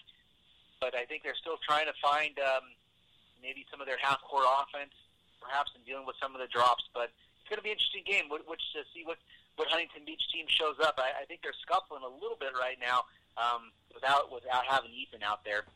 But 0.78 0.98
I 0.98 1.06
think 1.06 1.22
they're 1.22 1.38
still 1.38 1.62
trying 1.62 1.86
to 1.86 1.98
find 2.02 2.34
um, 2.42 2.74
maybe 3.42 3.66
some 3.70 3.82
of 3.82 3.86
their 3.86 4.02
half 4.02 4.22
court 4.26 4.46
offense, 4.46 4.94
perhaps 5.38 5.70
in 5.78 5.86
dealing 5.86 6.10
with 6.10 6.18
some 6.18 6.34
of 6.34 6.42
the 6.42 6.50
drops. 6.50 6.86
But 6.94 7.14
it's 7.42 7.50
going 7.50 7.62
to 7.62 7.66
be 7.66 7.70
an 7.70 7.78
interesting 7.78 8.06
game, 8.06 8.26
which 8.30 8.66
to 8.74 8.82
see 8.90 9.06
what 9.06 9.22
what 9.56 9.68
Huntington 9.68 10.04
Beach 10.06 10.24
team 10.32 10.46
shows 10.48 10.80
up. 10.82 10.96
I, 10.98 11.24
I 11.24 11.26
think 11.26 11.42
they're 11.44 11.58
scuffling 11.62 12.04
a 12.04 12.10
little 12.10 12.38
bit 12.40 12.56
right 12.58 12.80
now 12.80 13.06
um, 13.38 13.72
without 13.94 14.32
without 14.32 14.66
having 14.66 14.92
Ethan 14.92 15.24
out 15.24 15.44
there. 15.44 15.68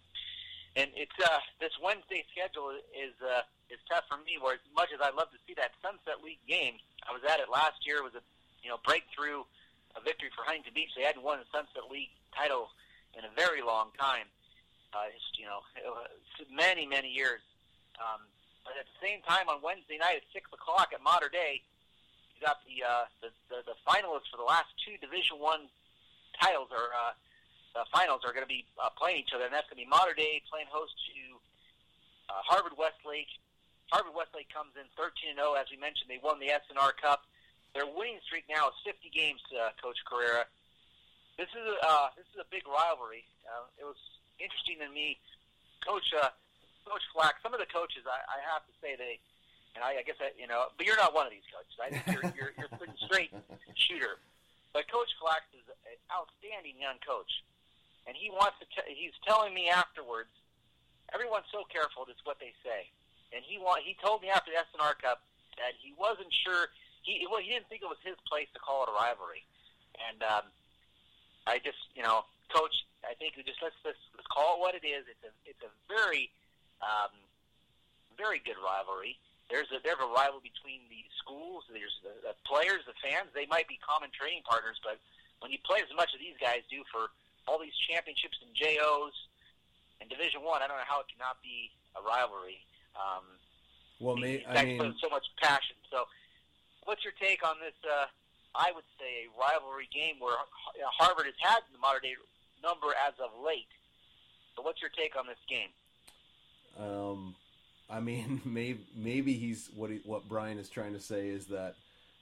And 0.75 0.91
it's 0.95 1.15
uh, 1.23 1.39
this 1.59 1.71
Wednesday 1.79 2.27
schedule 2.31 2.75
is 2.91 3.15
uh, 3.23 3.47
is 3.71 3.79
tough 3.87 4.07
for 4.11 4.19
me. 4.23 4.35
Where 4.39 4.59
as 4.59 4.65
much 4.75 4.91
as 4.91 4.99
I'd 4.99 5.15
love 5.15 5.31
to 5.31 5.39
see 5.47 5.55
that 5.55 5.71
Sunset 5.79 6.19
League 6.23 6.43
game, 6.47 6.79
I 7.07 7.15
was 7.15 7.23
at 7.23 7.39
it 7.39 7.47
last 7.47 7.83
year. 7.87 8.03
It 8.03 8.07
was 8.07 8.17
a 8.17 8.23
you 8.63 8.69
know 8.69 8.79
breakthrough, 8.83 9.47
a 9.95 10.01
victory 10.03 10.31
for 10.35 10.43
Huntington 10.43 10.75
Beach. 10.75 10.91
They 10.95 11.07
hadn't 11.07 11.23
won 11.23 11.39
the 11.39 11.49
Sunset 11.51 11.87
League 11.87 12.11
title 12.35 12.71
in 13.15 13.23
a 13.23 13.31
very 13.31 13.63
long 13.63 13.95
time. 13.95 14.27
Uh, 14.91 15.11
it's, 15.11 15.27
you 15.35 15.47
know, 15.47 15.63
many 16.51 16.87
many 16.87 17.11
years. 17.11 17.43
Um, 17.99 18.27
but 18.67 18.75
at 18.75 18.87
the 18.89 18.97
same 18.99 19.21
time, 19.23 19.47
on 19.47 19.61
Wednesday 19.63 19.95
night 19.95 20.19
at 20.19 20.27
six 20.33 20.49
o'clock 20.51 20.91
at 20.91 20.99
Mater 20.99 21.29
Dei, 21.31 21.63
you 22.35 22.41
got 22.43 22.59
the 22.67 22.83
uh, 22.83 23.05
the, 23.23 23.29
the 23.49 23.73
the 23.73 23.77
finalists 23.87 24.29
for 24.29 24.37
the 24.37 24.47
last 24.47 24.69
two 24.83 24.99
Division 24.99 25.39
One 25.39 25.71
titles 26.35 26.69
or 26.69 26.91
uh, 26.91 27.15
the 27.73 27.87
finals 27.91 28.21
are 28.27 28.31
going 28.35 28.45
to 28.45 28.51
be 28.51 28.67
uh, 28.77 28.91
playing 28.95 29.23
each 29.23 29.31
other, 29.31 29.47
and 29.47 29.53
that's 29.55 29.67
going 29.71 29.79
to 29.79 29.83
be 29.83 29.89
Mater 29.89 30.15
Dei 30.15 30.43
playing 30.47 30.67
host 30.71 30.95
to 31.11 31.19
uh, 32.31 32.43
Harvard 32.43 32.75
Westlake. 32.75 33.31
Harvard 33.91 34.15
Westlake 34.17 34.49
comes 34.49 34.73
in 34.75 34.87
13 34.97 35.35
and 35.35 35.39
0, 35.39 35.55
as 35.55 35.69
we 35.69 35.77
mentioned. 35.77 36.09
They 36.09 36.19
won 36.19 36.41
the 36.41 36.49
SNR 36.49 36.97
Cup 36.97 37.23
their 37.75 37.83
winning 37.83 38.23
streak 38.23 38.47
now 38.47 38.71
is 38.71 38.79
50 38.87 39.11
games, 39.11 39.43
uh, 39.51 39.75
Coach 39.75 39.99
Carrera. 40.07 40.47
This 41.35 41.51
is 41.51 41.67
a 41.67 41.75
uh, 41.83 42.07
this 42.15 42.23
is 42.31 42.39
a 42.39 42.47
big 42.47 42.63
rivalry. 42.63 43.27
Uh, 43.43 43.67
it 43.75 43.83
was 43.83 43.99
interesting 44.39 44.79
to 44.79 44.87
me, 44.87 45.19
Coach 45.83 46.15
uh, 46.15 46.31
Coach 46.87 47.03
Flack. 47.11 47.35
Some 47.43 47.51
of 47.51 47.59
the 47.59 47.67
coaches, 47.67 48.07
I, 48.07 48.23
I 48.23 48.39
have 48.47 48.63
to 48.63 48.73
say, 48.79 48.95
they 48.95 49.19
and 49.75 49.83
I, 49.83 49.99
I 49.99 50.03
guess 50.07 50.15
that 50.23 50.39
you 50.39 50.47
know, 50.47 50.71
but 50.79 50.87
you're 50.87 50.97
not 50.97 51.11
one 51.11 51.27
of 51.27 51.35
these 51.35 51.45
coaches. 51.51 51.75
I 51.77 51.91
think 51.91 52.03
you're 52.07 52.25
you're, 52.33 52.51
you're 52.55 52.71
a 52.71 52.75
pretty 52.79 52.95
straight 53.03 53.31
shooter. 53.75 54.23
But 54.71 54.91
Coach 54.91 55.11
Flack 55.19 55.47
is 55.55 55.63
an 55.67 55.99
outstanding 56.11 56.79
young 56.79 56.99
coach, 57.03 57.43
and 58.07 58.15
he 58.15 58.31
wants 58.31 58.59
to. 58.63 58.65
T- 58.71 58.95
he's 58.95 59.15
telling 59.27 59.53
me 59.53 59.67
afterwards. 59.67 60.31
Everyone's 61.13 61.47
so 61.53 61.63
careful. 61.69 62.07
It's 62.09 62.23
what 62.25 62.41
they 62.41 62.51
say, 62.65 62.89
and 63.35 63.45
he 63.45 63.59
want. 63.59 63.85
He 63.85 63.95
told 64.01 64.23
me 64.23 64.31
after 64.31 64.49
the 64.49 64.59
SNR 64.73 64.97
Cup 64.99 65.21
that 65.59 65.75
he 65.77 65.93
wasn't 65.95 66.31
sure. 66.31 66.71
He 67.03 67.27
well, 67.29 67.43
he 67.43 67.51
didn't 67.51 67.69
think 67.69 67.85
it 67.85 67.91
was 67.91 68.01
his 68.01 68.17
place 68.25 68.49
to 68.55 68.59
call 68.59 68.87
it 68.87 68.89
a 68.89 68.95
rivalry, 68.95 69.45
and 70.09 70.23
um, 70.23 70.47
I 71.45 71.59
just 71.61 71.79
you 71.93 72.01
know, 72.01 72.25
Coach, 72.49 72.73
I 73.05 73.13
think 73.15 73.37
we 73.37 73.43
just 73.43 73.61
let's, 73.61 73.77
let's 73.85 74.01
let's 74.17 74.27
call 74.27 74.57
it 74.57 74.59
what 74.63 74.73
it 74.73 74.83
is. 74.83 75.05
It's 75.05 75.23
a 75.23 75.31
it's 75.45 75.63
a 75.63 75.71
very 75.87 76.33
um, 76.81 77.13
very 78.17 78.41
good 78.43 78.57
rivalry 78.59 79.15
there's 79.49 79.69
a 79.69 79.77
there's 79.83 80.01
a 80.01 80.09
rival 80.09 80.41
between 80.41 80.81
the 80.89 81.05
schools. 81.21 81.65
There's 81.69 82.01
the, 82.01 82.13
the 82.21 82.33
players, 82.45 82.81
the 82.89 82.97
fans. 82.97 83.29
They 83.33 83.45
might 83.45 83.69
be 83.69 83.77
common 83.81 84.09
training 84.09 84.41
partners, 84.45 84.81
but 84.81 84.97
when 85.39 85.53
you 85.53 85.61
play 85.61 85.81
as 85.85 85.91
much 85.93 86.09
as 86.13 86.19
these 86.19 86.37
guys 86.41 86.65
do 86.69 86.81
for 86.89 87.13
all 87.45 87.61
these 87.61 87.75
championships 87.85 88.41
and 88.41 88.49
JOs 88.57 89.13
and 90.01 90.09
Division 90.09 90.41
One, 90.41 90.61
I, 90.61 90.65
I 90.65 90.67
don't 90.67 90.81
know 90.81 90.89
how 90.89 91.05
it 91.05 91.09
cannot 91.13 91.37
be 91.45 91.69
a 91.93 92.01
rivalry. 92.01 92.57
Um, 92.97 93.25
well, 94.01 94.17
may, 94.17 94.43
I 94.49 94.65
mean, 94.65 94.81
so 94.97 95.09
much 95.09 95.29
passion. 95.37 95.77
So, 95.93 96.09
what's 96.89 97.03
your 97.05 97.13
take 97.21 97.45
on 97.45 97.61
this? 97.61 97.77
Uh, 97.85 98.09
I 98.55 98.71
would 98.73 98.87
say 98.97 99.27
a 99.27 99.33
rivalry 99.37 99.87
game 99.93 100.17
where 100.19 100.35
Harvard 100.97 101.27
has 101.27 101.37
had 101.39 101.61
the 101.71 101.79
Mater 101.79 101.99
Dei 102.01 102.15
number 102.63 102.97
as 102.97 103.13
of 103.21 103.29
late. 103.43 103.69
So, 104.55 104.63
what's 104.63 104.81
your 104.81 104.91
take 104.91 105.15
on 105.15 105.27
this 105.27 105.39
game? 105.47 105.69
Um, 106.75 107.35
I 107.89 107.99
mean, 107.99 108.41
maybe 108.45 108.85
maybe 108.95 109.33
he's 109.33 109.69
what 109.75 109.89
he, 109.89 109.99
what 110.03 110.27
Brian 110.27 110.59
is 110.59 110.69
trying 110.69 110.93
to 110.93 110.99
say 110.99 111.27
is 111.27 111.47
that 111.47 111.75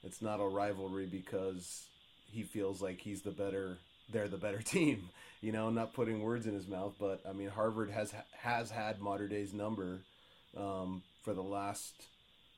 it's 0.03 0.21
not 0.21 0.39
a 0.39 0.45
rivalry 0.45 1.05
because 1.05 1.85
he 2.31 2.43
feels 2.43 2.81
like 2.81 2.99
he's 2.99 3.21
the 3.21 3.31
better 3.31 3.77
they're 4.11 4.27
the 4.27 4.37
better 4.37 4.61
team. 4.63 5.09
You 5.41 5.51
know, 5.51 5.69
not 5.69 5.93
putting 5.93 6.21
words 6.21 6.47
in 6.47 6.53
his 6.53 6.67
mouth, 6.67 6.93
but 6.99 7.21
I 7.27 7.33
mean, 7.33 7.49
Harvard 7.49 7.91
has 7.91 8.13
has 8.39 8.71
had 8.71 9.01
Mater 9.01 9.27
Dei's 9.27 9.53
number 9.53 9.99
um, 10.57 11.01
for 11.23 11.33
the 11.33 11.41
last 11.41 11.93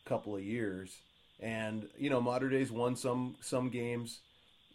couple 0.05 0.35
of 0.35 0.43
years, 0.43 0.95
and 1.39 1.87
you 1.97 2.11
know, 2.11 2.21
Mater 2.21 2.49
Dei's 2.49 2.71
won 2.71 2.95
some 2.95 3.35
some 3.41 3.69
games. 3.69 4.19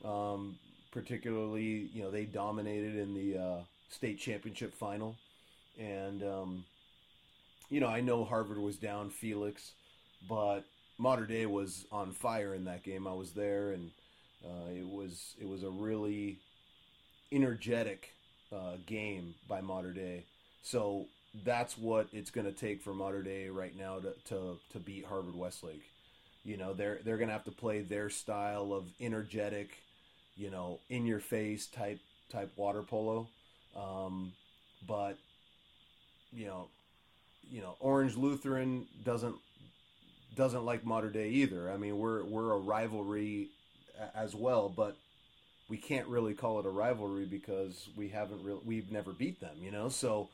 Um, 0.05 0.57
particularly, 0.93 1.89
you 1.95 2.03
know, 2.03 2.11
they 2.11 2.25
dominated 2.25 2.97
in 2.97 3.15
the 3.15 3.39
uh, 3.39 3.61
state 3.91 4.19
championship 4.19 4.75
final, 4.75 5.15
and 5.79 6.23
um, 6.23 6.65
you 7.71 7.81
know, 7.81 7.89
I 7.89 8.01
know 8.01 8.25
Harvard 8.25 8.59
was 8.59 8.77
down 8.77 9.11
Felix, 9.11 9.73
but 10.29 10.65
Mater 10.99 11.25
Dei 11.25 11.47
was 11.47 11.87
on 11.91 12.13
fire 12.13 12.55
in 12.55 12.65
that 12.65 12.83
game. 12.83 13.07
I 13.07 13.15
was 13.15 13.33
there, 13.33 13.73
and 13.73 13.91
uh, 14.45 14.71
it 14.77 14.87
was 14.87 15.35
it 15.41 15.49
was 15.49 15.63
a 15.63 15.71
really 15.71 16.39
energetic 17.33 18.15
uh, 18.53 18.77
game 18.87 19.35
by 19.49 19.61
Mater 19.61 19.93
Dei. 19.93 20.25
So 20.63 21.07
that's 21.45 21.79
what 21.79 22.09
it's 22.13 22.31
going 22.31 22.47
to 22.47 22.53
take 22.53 22.83
for 22.83 22.93
Mater 22.93 23.23
Dei 23.23 23.49
right 23.49 23.77
now 23.79 23.99
to, 24.01 24.13
to, 24.29 24.59
to 24.73 24.79
beat 24.79 25.07
Harvard 25.07 25.37
Westlake. 25.37 25.85
You 26.45 26.57
know, 26.57 26.73
they're 26.73 26.99
they're 27.05 27.19
going 27.19 27.29
to 27.29 27.35
have 27.35 27.45
to 27.45 27.51
play 27.51 27.81
their 27.83 28.11
style 28.11 28.73
of 28.73 28.85
energetic, 29.01 29.71
you 30.37 30.51
know, 30.51 30.81
in 30.89 31.07
your 31.07 31.21
face 31.21 31.67
type 31.67 32.01
type 32.31 32.51
water 32.57 32.83
polo. 32.83 33.29
Um, 33.77 34.33
but 34.87 35.19
you 36.33 36.47
know, 36.47 36.69
you 37.51 37.61
know, 37.61 37.77
Orange 37.81 38.17
Lutheran 38.17 38.87
doesn't 39.05 39.37
doesn't 40.37 40.65
like 40.65 40.85
Mater 40.85 41.11
Dei 41.11 41.29
either. 41.29 41.71
I 41.71 41.77
mean, 41.77 41.99
we're 41.99 42.25
we're 42.25 42.53
a 42.53 42.59
rivalry 42.59 43.49
as 44.15 44.35
well, 44.35 44.69
but 44.69 44.97
we 45.69 45.77
can't 45.77 46.07
really 46.09 46.35
call 46.35 46.59
it 46.59 46.67
a 46.67 46.71
rivalry 46.71 47.27
because 47.27 47.89
we 47.97 48.09
haven't 48.09 48.43
really 48.43 48.61
we've 48.65 48.91
never 48.91 49.13
beat 49.13 49.41
them, 49.41 49.57
you 49.63 49.71
know. 49.71 49.89
So 49.89 50.29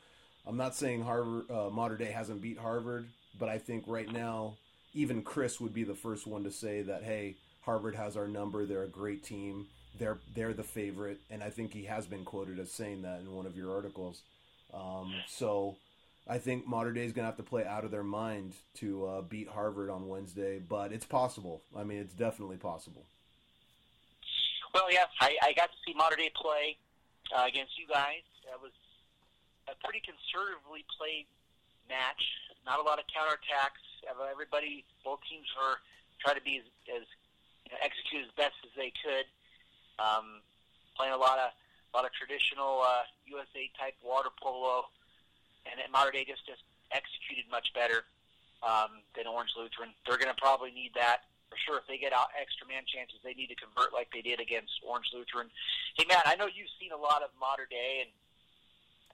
I'm 0.45 0.57
not 0.57 0.75
saying 0.75 1.03
Harvard 1.03 1.49
uh, 1.49 1.69
Mater 1.71 1.97
Dei 1.97 2.11
hasn't 2.11 2.41
beat 2.41 2.57
Harvard, 2.57 3.07
but 3.39 3.49
I 3.49 3.57
think 3.57 3.83
right 3.87 4.11
now 4.11 4.55
even 4.93 5.21
Chris 5.21 5.59
would 5.59 5.73
be 5.73 5.83
the 5.83 5.93
first 5.93 6.25
one 6.25 6.43
to 6.43 6.51
say 6.51 6.81
that 6.83 7.03
hey, 7.03 7.35
Harvard 7.61 7.95
has 7.95 8.17
our 8.17 8.27
number. 8.27 8.65
They're 8.65 8.83
a 8.83 8.87
great 8.87 9.23
team. 9.23 9.67
They're 9.99 10.19
they're 10.35 10.53
the 10.53 10.63
favorite, 10.63 11.19
and 11.29 11.43
I 11.43 11.49
think 11.49 11.73
he 11.73 11.83
has 11.85 12.05
been 12.05 12.23
quoted 12.23 12.59
as 12.59 12.71
saying 12.71 13.01
that 13.01 13.19
in 13.21 13.33
one 13.33 13.45
of 13.45 13.57
your 13.57 13.73
articles. 13.75 14.21
Um, 14.73 15.13
so 15.27 15.75
I 16.29 16.37
think 16.37 16.67
Mater 16.67 16.91
Dei 16.91 17.05
is 17.05 17.13
going 17.13 17.23
to 17.23 17.31
have 17.31 17.37
to 17.37 17.43
play 17.43 17.65
out 17.65 17.85
of 17.85 17.91
their 17.91 18.03
mind 18.03 18.53
to 18.75 19.05
uh, 19.05 19.21
beat 19.21 19.47
Harvard 19.47 19.89
on 19.89 20.07
Wednesday, 20.07 20.59
but 20.59 20.91
it's 20.91 21.05
possible. 21.05 21.61
I 21.75 21.83
mean, 21.83 21.99
it's 21.99 22.13
definitely 22.13 22.57
possible. 22.57 23.05
Well, 24.73 24.91
yeah, 24.91 25.05
I, 25.21 25.37
I 25.41 25.53
got 25.53 25.71
to 25.71 25.77
see 25.85 25.93
Mater 25.95 26.17
Dei 26.17 26.31
play 26.35 26.75
uh, 27.31 27.47
against 27.47 27.79
you 27.79 27.87
guys. 27.87 28.27
That 28.51 28.59
was 28.61 28.75
a 29.71 29.75
pretty 29.83 30.03
conservatively 30.03 30.83
played 30.99 31.27
match. 31.87 32.21
Not 32.65 32.79
a 32.79 32.83
lot 32.83 32.99
of 32.99 33.07
counterattacks. 33.07 33.79
Everybody, 34.07 34.83
both 35.03 35.19
teams 35.31 35.47
were 35.55 35.79
trying 36.19 36.35
to 36.35 36.43
be 36.43 36.59
as, 36.59 36.67
as 36.91 37.07
you 37.63 37.71
know, 37.71 37.79
execute 37.79 38.27
as 38.27 38.31
best 38.35 38.55
as 38.67 38.71
they 38.75 38.91
could. 38.99 39.27
Um, 39.99 40.43
playing 40.95 41.15
a 41.15 41.17
lot 41.17 41.39
of 41.39 41.55
a 41.55 41.91
lot 41.95 42.03
of 42.03 42.11
traditional 42.11 42.83
uh, 42.83 43.07
USA 43.31 43.71
type 43.79 43.95
water 44.03 44.29
polo 44.35 44.91
and 45.67 45.91
Mater 45.91 46.11
Dei 46.11 46.23
just 46.23 46.47
just 46.47 46.63
executed 46.91 47.45
much 47.51 47.73
better 47.75 48.07
um, 48.63 49.03
than 49.15 49.27
Orange 49.27 49.51
Lutheran. 49.59 49.91
They're 50.07 50.19
going 50.19 50.31
to 50.31 50.39
probably 50.39 50.71
need 50.71 50.95
that 50.95 51.27
for 51.49 51.57
sure. 51.59 51.77
If 51.79 51.87
they 51.87 51.99
get 51.99 52.11
out 52.11 52.31
extra 52.35 52.67
man 52.67 52.83
chances, 52.87 53.19
they 53.23 53.35
need 53.35 53.51
to 53.51 53.59
convert 53.59 53.91
like 53.91 54.11
they 54.11 54.23
did 54.23 54.39
against 54.39 54.71
Orange 54.83 55.11
Lutheran. 55.11 55.47
Hey, 55.95 56.05
Matt, 56.07 56.27
I 56.27 56.35
know 56.35 56.47
you've 56.47 56.71
seen 56.79 56.91
a 56.91 56.99
lot 56.99 57.23
of 57.23 57.31
Mater 57.39 57.67
Dei, 57.67 58.07
and 58.07 58.11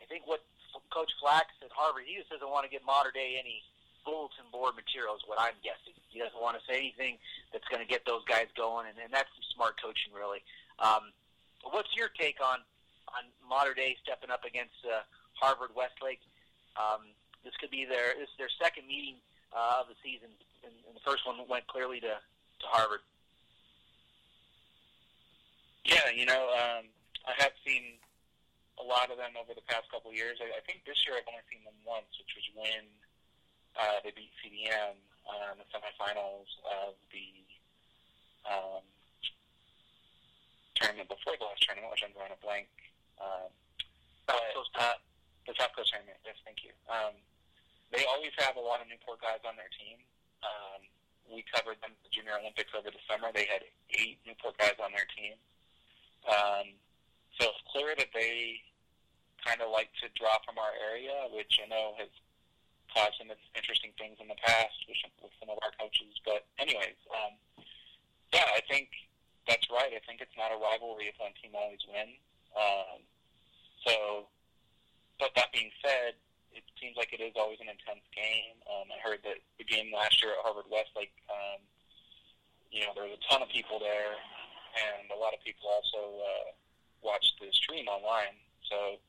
I 0.02 0.06
think 0.06 0.26
what 0.26 0.42
Coach 0.90 1.14
Flacks 1.22 1.54
at 1.62 1.70
Harvard, 1.74 2.06
he 2.06 2.18
just 2.18 2.30
doesn't 2.30 2.50
want 2.50 2.66
to 2.66 2.72
give 2.72 2.82
Mater 2.86 3.14
Dei 3.14 3.38
any 3.38 3.62
bulletin 4.06 4.50
board 4.52 4.76
material, 4.76 5.16
is 5.16 5.24
what 5.26 5.40
I'm 5.40 5.58
guessing. 5.62 5.96
He 6.10 6.20
doesn't 6.20 6.38
want 6.38 6.58
to 6.58 6.64
say 6.66 6.78
anything 6.78 7.18
that's 7.54 7.66
going 7.70 7.82
to 7.82 7.90
get 7.90 8.06
those 8.06 8.26
guys 8.26 8.50
going, 8.58 8.90
and, 8.90 8.98
and 8.98 9.14
that's 9.14 9.30
some 9.34 9.46
smart 9.54 9.78
coaching, 9.82 10.14
really. 10.14 10.42
Um, 10.82 11.14
what's 11.70 11.94
your 11.96 12.10
take 12.14 12.42
on 12.42 12.62
on 13.14 13.30
Mater 13.46 13.78
Dei 13.78 13.98
stepping 14.02 14.34
up 14.34 14.42
against 14.46 14.78
uh, 14.86 15.06
Harvard 15.38 15.72
Westlake? 15.78 16.22
Um, 16.76 17.14
this 17.44 17.54
could 17.60 17.70
be 17.70 17.86
their 17.86 18.16
this 18.18 18.30
is 18.30 18.38
their 18.38 18.52
second 18.62 18.88
meeting 18.88 19.20
uh, 19.52 19.84
of 19.84 19.92
the 19.92 19.98
season, 20.02 20.32
and, 20.64 20.74
and 20.88 20.94
the 20.96 21.04
first 21.06 21.26
one 21.28 21.38
went 21.48 21.68
clearly 21.68 22.00
to 22.02 22.18
to 22.18 22.66
Harvard. 22.68 23.02
Yeah, 25.84 26.08
you 26.16 26.26
know, 26.26 26.48
um, 26.56 26.88
I 27.28 27.36
have 27.44 27.52
seen 27.68 28.00
a 28.80 28.86
lot 28.86 29.12
of 29.12 29.20
them 29.20 29.36
over 29.36 29.54
the 29.54 29.66
past 29.68 29.92
couple 29.92 30.10
of 30.10 30.18
years. 30.18 30.40
I, 30.40 30.48
I 30.58 30.62
think 30.64 30.88
this 30.88 31.04
year 31.06 31.20
I've 31.20 31.28
only 31.28 31.44
seen 31.52 31.62
them 31.68 31.76
once, 31.84 32.08
which 32.18 32.34
was 32.40 32.48
when 32.56 32.84
uh, 33.76 34.00
they 34.02 34.16
beat 34.16 34.32
CDM 34.42 34.96
uh, 35.28 35.54
in 35.54 35.58
the 35.60 35.68
semifinals 35.70 36.50
of 36.66 36.96
the 37.12 37.30
um, 38.48 38.84
tournament 40.76 41.12
before 41.12 41.36
the 41.38 41.46
last 41.46 41.62
tournament, 41.64 41.92
which 41.92 42.04
I'm 42.04 42.16
drawing 42.16 42.34
a 42.34 42.42
blank. 42.42 42.72
Um, 43.20 43.52
but, 44.26 44.40
uh, 44.80 44.98
the 45.46 45.54
South 45.60 45.76
Coast 45.76 45.92
tournament. 45.92 46.20
Yes, 46.24 46.40
thank 46.48 46.64
you. 46.64 46.72
Um, 46.88 47.16
they 47.92 48.04
always 48.10 48.34
have 48.42 48.56
a 48.58 48.64
lot 48.64 48.82
of 48.82 48.90
Newport 48.90 49.22
guys 49.22 49.44
on 49.46 49.54
their 49.56 49.70
team. 49.76 50.02
Um, 50.42 50.82
we 51.30 51.46
covered 51.54 51.80
them 51.80 51.96
at 51.96 52.02
the 52.04 52.12
Junior 52.12 52.36
Olympics 52.40 52.74
over 52.76 52.90
the 52.92 53.04
summer. 53.08 53.32
They 53.32 53.48
had 53.48 53.64
eight 53.96 54.20
Newport 54.28 54.58
guys 54.58 54.76
on 54.82 54.92
their 54.92 55.08
team. 55.14 55.38
Um, 56.28 56.76
so 57.40 57.52
it's 57.52 57.64
clear 57.72 57.96
that 57.96 58.12
they 58.12 58.60
kind 59.44 59.60
of 59.60 59.72
like 59.72 59.92
to 60.00 60.08
draw 60.16 60.40
from 60.48 60.60
our 60.60 60.72
area, 60.80 61.28
which 61.32 61.60
I 61.60 61.68
know 61.68 61.96
has 62.00 62.12
caused 62.92 63.20
some 63.20 63.32
interesting 63.56 63.92
things 63.98 64.22
in 64.22 64.28
the 64.28 64.40
past 64.40 64.78
with, 64.88 65.00
with 65.20 65.34
some 65.40 65.50
of 65.50 65.58
our 65.64 65.74
coaches. 65.76 66.16
But 66.24 66.48
anyways, 66.60 66.98
um, 67.12 67.36
yeah, 68.32 68.48
I 68.54 68.62
think 68.70 68.90
that's 69.48 69.68
right. 69.70 69.92
I 69.92 70.02
think 70.06 70.22
it's 70.22 70.36
not 70.38 70.54
a 70.54 70.58
rivalry 70.58 71.12
if 71.12 71.18
one 71.20 71.36
team 71.42 71.52
always 71.54 71.84
wins. 71.90 72.18
Um, 72.56 73.00
so 73.84 73.94
but 75.20 75.32
that 75.36 75.52
being 75.54 75.72
said, 75.82 76.18
it 76.54 76.64
seems 76.78 76.96
like 76.98 77.14
it 77.14 77.22
is 77.22 77.34
always 77.36 77.58
an 77.62 77.70
intense 77.70 78.06
game. 78.14 78.58
Um, 78.70 78.90
I 78.94 79.00
heard 79.02 79.26
that 79.26 79.42
the 79.58 79.66
game 79.66 79.90
last 79.90 80.22
year 80.22 80.38
at 80.38 80.42
Harvard 80.46 80.70
Westlake, 80.70 81.14
um, 81.30 81.62
you 82.70 82.86
know, 82.86 82.94
there 82.94 83.06
was 83.06 83.18
a 83.18 83.24
ton 83.30 83.42
of 83.42 83.50
people 83.50 83.82
there, 83.82 84.18
and 84.78 85.10
a 85.14 85.18
lot 85.18 85.34
of 85.34 85.42
people 85.42 85.66
also 85.70 86.22
uh, 86.22 86.48
watched 87.02 87.38
the 87.42 87.50
stream 87.54 87.90
online. 87.90 88.38
So 88.70 89.02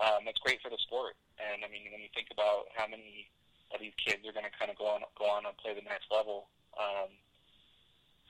um, 0.00 0.28
it's 0.28 0.40
great 0.40 0.60
for 0.60 0.68
the 0.68 0.80
sport. 0.84 1.16
And 1.40 1.64
I 1.64 1.68
mean, 1.68 1.88
when 1.92 2.00
you 2.00 2.12
think 2.12 2.28
about 2.32 2.72
how 2.76 2.88
many 2.88 3.28
of 3.72 3.80
these 3.80 3.96
kids 4.00 4.24
are 4.24 4.32
going 4.32 4.48
to 4.48 4.54
kind 4.56 4.70
of 4.72 4.76
go 4.76 4.88
on, 4.88 5.04
go 5.16 5.28
on 5.28 5.44
and 5.44 5.56
play 5.56 5.76
the 5.76 5.84
next 5.84 6.08
level, 6.08 6.48
um, 6.80 7.12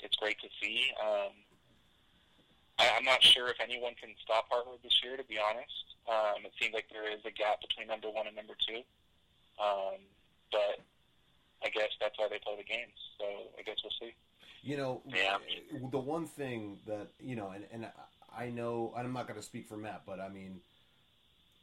it's 0.03 0.16
great 0.16 0.38
to 0.42 0.51
see. 0.62 0.90
Um, 0.99 1.35
I, 2.79 2.90
I'm 2.95 3.05
not 3.05 3.23
sure 3.23 3.49
if 3.49 3.59
anyone 3.62 3.95
can 3.99 4.14
stop 4.23 4.47
Harvard 4.51 4.83
this 4.83 5.01
year. 5.03 5.16
To 5.16 5.25
be 5.25 5.38
honest, 5.38 5.95
um, 6.09 6.45
it 6.45 6.53
seems 6.61 6.73
like 6.75 6.87
there 6.90 7.11
is 7.11 7.21
a 7.25 7.31
gap 7.31 7.61
between 7.61 7.88
number 7.88 8.09
one 8.11 8.27
and 8.27 8.37
number 8.37 8.55
two. 8.66 8.83
Um, 9.62 9.99
but 10.53 10.81
I 11.64 11.69
guess 11.71 11.90
that's 12.01 12.19
why 12.19 12.29
they 12.29 12.38
play 12.38 12.57
the 12.57 12.64
games. 12.64 12.95
So 13.19 13.25
I 13.59 13.62
guess 13.62 13.77
we'll 13.83 13.92
see. 14.01 14.14
You 14.62 14.77
know, 14.77 15.03
Yeah. 15.07 15.38
the 15.90 15.99
one 15.99 16.27
thing 16.27 16.81
that 16.87 17.09
you 17.21 17.37
know, 17.37 17.51
and 17.51 17.66
and 17.73 17.90
I 18.37 18.51
know, 18.51 18.92
and 18.97 19.07
I'm 19.07 19.12
not 19.12 19.27
going 19.27 19.38
to 19.40 19.47
speak 19.47 19.69
for 19.69 19.77
Matt, 19.77 20.03
but 20.07 20.21
I 20.21 20.29
mean, 20.29 20.61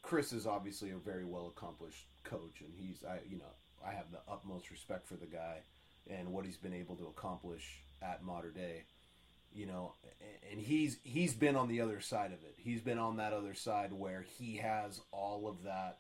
Chris 0.01 0.33
is 0.33 0.47
obviously 0.47 0.91
a 0.91 0.97
very 0.97 1.25
well 1.25 1.47
accomplished 1.47 2.05
coach, 2.23 2.61
and 2.61 2.73
he's 2.75 3.03
I 3.03 3.19
you 3.29 3.37
know 3.37 3.51
I 3.85 3.91
have 3.93 4.11
the 4.11 4.19
utmost 4.31 4.71
respect 4.71 5.07
for 5.07 5.15
the 5.15 5.25
guy 5.25 5.59
and 6.09 6.31
what 6.33 6.45
he's 6.45 6.57
been 6.57 6.73
able 6.73 6.95
to 6.97 7.07
accomplish 7.07 7.79
at 8.01 8.23
Mater 8.23 8.51
Dei. 8.51 8.83
You 9.53 9.67
know, 9.67 9.93
and 10.51 10.59
he's 10.59 10.97
he's 11.03 11.33
been 11.33 11.55
on 11.55 11.67
the 11.67 11.81
other 11.81 11.99
side 12.01 12.31
of 12.31 12.43
it. 12.43 12.55
He's 12.57 12.81
been 12.81 12.97
on 12.97 13.17
that 13.17 13.33
other 13.33 13.53
side 13.53 13.93
where 13.93 14.25
he 14.37 14.57
has 14.57 15.01
all 15.11 15.47
of 15.47 15.63
that, 15.63 15.99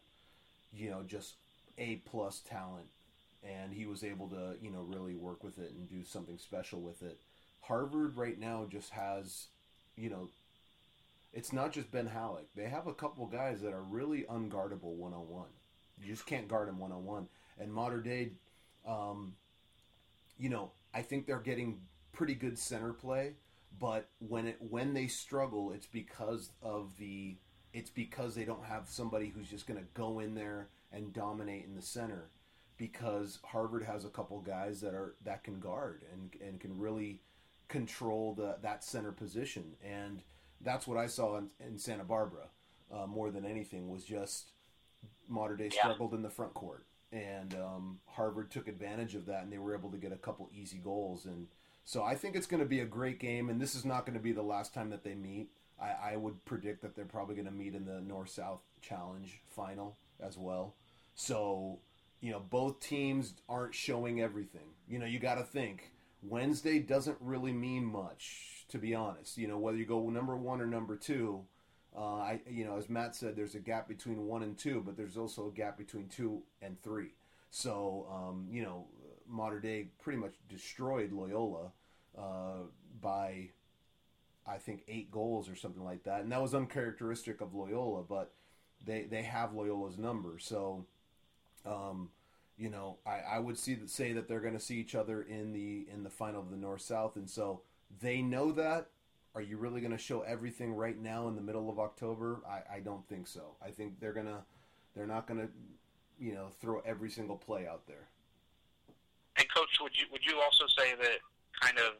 you 0.73 0.89
know, 0.89 1.03
just 1.03 1.35
a 1.77 1.97
plus 1.97 2.39
talent, 2.39 2.87
and 3.43 3.73
he 3.73 3.85
was 3.85 4.03
able 4.03 4.27
to 4.29 4.55
you 4.61 4.71
know 4.71 4.81
really 4.81 5.15
work 5.15 5.43
with 5.43 5.59
it 5.59 5.71
and 5.71 5.89
do 5.89 6.03
something 6.03 6.37
special 6.37 6.79
with 6.79 7.03
it. 7.03 7.19
Harvard 7.61 8.17
right 8.17 8.39
now 8.39 8.65
just 8.69 8.89
has, 8.89 9.47
you 9.95 10.09
know, 10.09 10.29
it's 11.31 11.53
not 11.53 11.71
just 11.71 11.91
Ben 11.91 12.07
Hallock. 12.07 12.45
They 12.55 12.67
have 12.67 12.87
a 12.87 12.93
couple 12.93 13.25
guys 13.27 13.61
that 13.61 13.71
are 13.71 13.83
really 13.83 14.23
unguardable 14.23 14.95
one 14.95 15.13
on 15.13 15.29
one. 15.29 15.47
You 16.01 16.11
just 16.11 16.25
can't 16.25 16.47
guard 16.49 16.67
them 16.67 16.79
one 16.79 16.91
on 16.91 17.05
one. 17.05 17.27
And 17.57 17.71
Mater 17.71 18.01
Dei 18.01 18.31
um, 18.85 19.33
you 20.37 20.49
know, 20.49 20.71
I 20.93 21.01
think 21.01 21.25
they're 21.25 21.39
getting 21.39 21.79
pretty 22.13 22.35
good 22.35 22.57
center 22.57 22.93
play, 22.93 23.33
but 23.79 24.09
when 24.19 24.47
it 24.47 24.57
when 24.59 24.93
they 24.93 25.07
struggle, 25.07 25.71
it's 25.71 25.87
because 25.87 26.51
of 26.61 26.97
the 26.97 27.35
it's 27.73 27.89
because 27.89 28.35
they 28.35 28.45
don't 28.45 28.65
have 28.65 28.87
somebody 28.87 29.29
who's 29.29 29.49
just 29.49 29.67
going 29.67 29.79
to 29.79 29.85
go 29.93 30.19
in 30.19 30.35
there 30.35 30.69
and 30.91 31.11
dominate 31.11 31.65
in 31.65 31.75
the 31.75 31.81
center. 31.81 32.29
Because 32.77 33.39
Harvard 33.43 33.83
has 33.83 34.03
a 34.05 34.09
couple 34.09 34.39
guys 34.41 34.81
that 34.81 34.93
are 34.93 35.15
that 35.25 35.43
can 35.43 35.59
guard 35.59 36.03
and 36.13 36.31
and 36.41 36.59
can 36.59 36.77
really 36.77 37.21
control 37.67 38.33
the 38.33 38.57
that 38.61 38.83
center 38.83 39.11
position, 39.11 39.73
and 39.83 40.23
that's 40.61 40.87
what 40.87 40.97
I 40.97 41.07
saw 41.07 41.37
in, 41.37 41.49
in 41.59 41.77
Santa 41.77 42.03
Barbara 42.03 42.47
uh, 42.91 43.07
more 43.07 43.31
than 43.31 43.45
anything 43.45 43.89
was 43.89 44.03
just 44.03 44.51
Dei 45.57 45.69
Yeah. 45.73 45.81
struggled 45.81 46.13
in 46.13 46.21
the 46.21 46.29
front 46.29 46.53
court, 46.53 46.85
and 47.11 47.53
um, 47.55 47.99
Harvard 48.05 48.51
took 48.51 48.67
advantage 48.67 49.15
of 49.15 49.25
that, 49.27 49.43
and 49.43 49.51
they 49.51 49.57
were 49.57 49.75
able 49.75 49.91
to 49.91 49.97
get 49.97 50.11
a 50.11 50.17
couple 50.17 50.49
easy 50.53 50.77
goals. 50.77 51.25
And 51.25 51.47
so 51.85 52.03
I 52.03 52.15
think 52.15 52.35
it's 52.35 52.47
going 52.47 52.63
to 52.63 52.69
be 52.69 52.79
a 52.79 52.85
great 52.85 53.19
game, 53.19 53.49
and 53.49 53.61
this 53.61 53.75
is 53.75 53.85
not 53.85 54.05
going 54.05 54.17
to 54.17 54.23
be 54.23 54.31
the 54.31 54.41
last 54.41 54.73
time 54.73 54.89
that 54.91 55.03
they 55.03 55.15
meet. 55.15 55.49
I, 55.81 56.13
I 56.13 56.17
would 56.17 56.43
predict 56.45 56.81
that 56.81 56.95
they're 56.95 57.05
probably 57.05 57.35
going 57.35 57.47
to 57.47 57.51
meet 57.51 57.75
in 57.75 57.85
the 57.85 58.01
North 58.01 58.29
South 58.29 58.61
Challenge 58.81 59.41
final 59.49 59.97
as 60.19 60.37
well. 60.37 60.75
So 61.15 61.79
you 62.23 62.31
know, 62.31 62.39
both 62.39 62.79
teams 62.79 63.33
aren't 63.49 63.75
showing 63.75 64.21
everything. 64.21 64.69
You 64.87 64.97
know, 64.97 65.05
you 65.05 65.19
got 65.19 65.35
to 65.35 65.43
think 65.43 65.91
Wednesday 66.21 66.79
doesn't 66.79 67.17
really 67.19 67.51
mean 67.51 67.83
much, 67.83 68.65
to 68.69 68.77
be 68.77 68.95
honest. 68.95 69.37
You 69.37 69.49
know, 69.49 69.57
whether 69.57 69.77
you 69.77 69.85
go 69.85 70.09
number 70.09 70.37
one 70.37 70.61
or 70.61 70.65
number 70.65 70.95
two. 70.95 71.41
Uh, 71.95 72.15
I, 72.15 72.41
you 72.49 72.65
know, 72.65 72.77
as 72.77 72.89
Matt 72.89 73.13
said, 73.13 73.35
there's 73.35 73.55
a 73.55 73.59
gap 73.59 73.89
between 73.89 74.25
one 74.25 74.41
and 74.41 74.57
two, 74.57 74.81
but 74.83 74.95
there's 74.95 75.17
also 75.17 75.49
a 75.49 75.51
gap 75.51 75.77
between 75.77 76.07
two 76.07 76.41
and 76.61 76.81
three. 76.81 77.11
So, 77.51 78.07
um, 78.09 78.47
you 78.49 78.63
know, 78.63 78.87
Mater 79.33 79.59
Dei 79.59 79.87
pretty 80.01 80.19
much 80.19 80.35
destroyed 80.47 81.11
Loyola 81.11 81.71
uh, 82.17 82.67
by, 83.01 83.49
I 84.47 84.57
think, 84.57 84.83
eight 84.87 85.11
goals 85.11 85.49
or 85.49 85.55
something 85.55 85.83
like 85.83 86.03
that, 86.03 86.21
and 86.21 86.31
that 86.31 86.41
was 86.41 86.53
uncharacteristic 86.53 87.41
of 87.41 87.53
Loyola. 87.53 88.03
But 88.03 88.31
they 88.85 89.03
they 89.03 89.23
have 89.23 89.53
Loyola's 89.53 89.97
number, 89.97 90.37
so, 90.39 90.85
um, 91.65 92.09
you 92.57 92.69
know, 92.69 92.97
I, 93.05 93.19
I 93.35 93.39
would 93.39 93.57
see 93.57 93.73
that 93.75 93.89
say 93.89 94.13
that 94.13 94.27
they're 94.27 94.39
going 94.39 94.53
to 94.53 94.59
see 94.59 94.77
each 94.77 94.95
other 94.95 95.23
in 95.23 95.51
the 95.51 95.87
in 95.91 96.03
the 96.03 96.09
final 96.09 96.41
of 96.41 96.51
the 96.51 96.57
North 96.57 96.81
South, 96.81 97.15
and 97.15 97.29
so 97.29 97.61
they 98.01 98.21
know 98.21 98.51
that. 98.53 98.87
Are 99.35 99.41
you 99.41 99.57
really 99.57 99.81
going 99.81 99.93
to 99.93 99.97
show 99.97 100.21
everything 100.21 100.75
right 100.75 101.01
now 101.01 101.27
in 101.27 101.33
the 101.35 101.41
middle 101.41 101.67
of 101.67 101.79
October? 101.79 102.41
I, 102.47 102.75
I 102.75 102.79
don't 102.81 103.03
think 103.09 103.25
so. 103.25 103.55
I 103.65 103.71
think 103.71 103.99
they're 103.99 104.13
gonna 104.13 104.43
they're 104.95 105.07
not 105.07 105.25
gonna 105.25 105.47
you 106.19 106.35
know 106.35 106.49
throw 106.61 106.81
every 106.85 107.09
single 107.09 107.35
play 107.35 107.65
out 107.65 107.87
there. 107.87 108.09
Would 109.83 109.99
you 109.99 110.07
would 110.11 110.23
you 110.23 110.39
also 110.39 110.63
say 110.79 110.95
that 110.95 111.19
kind 111.59 111.77
of 111.77 111.99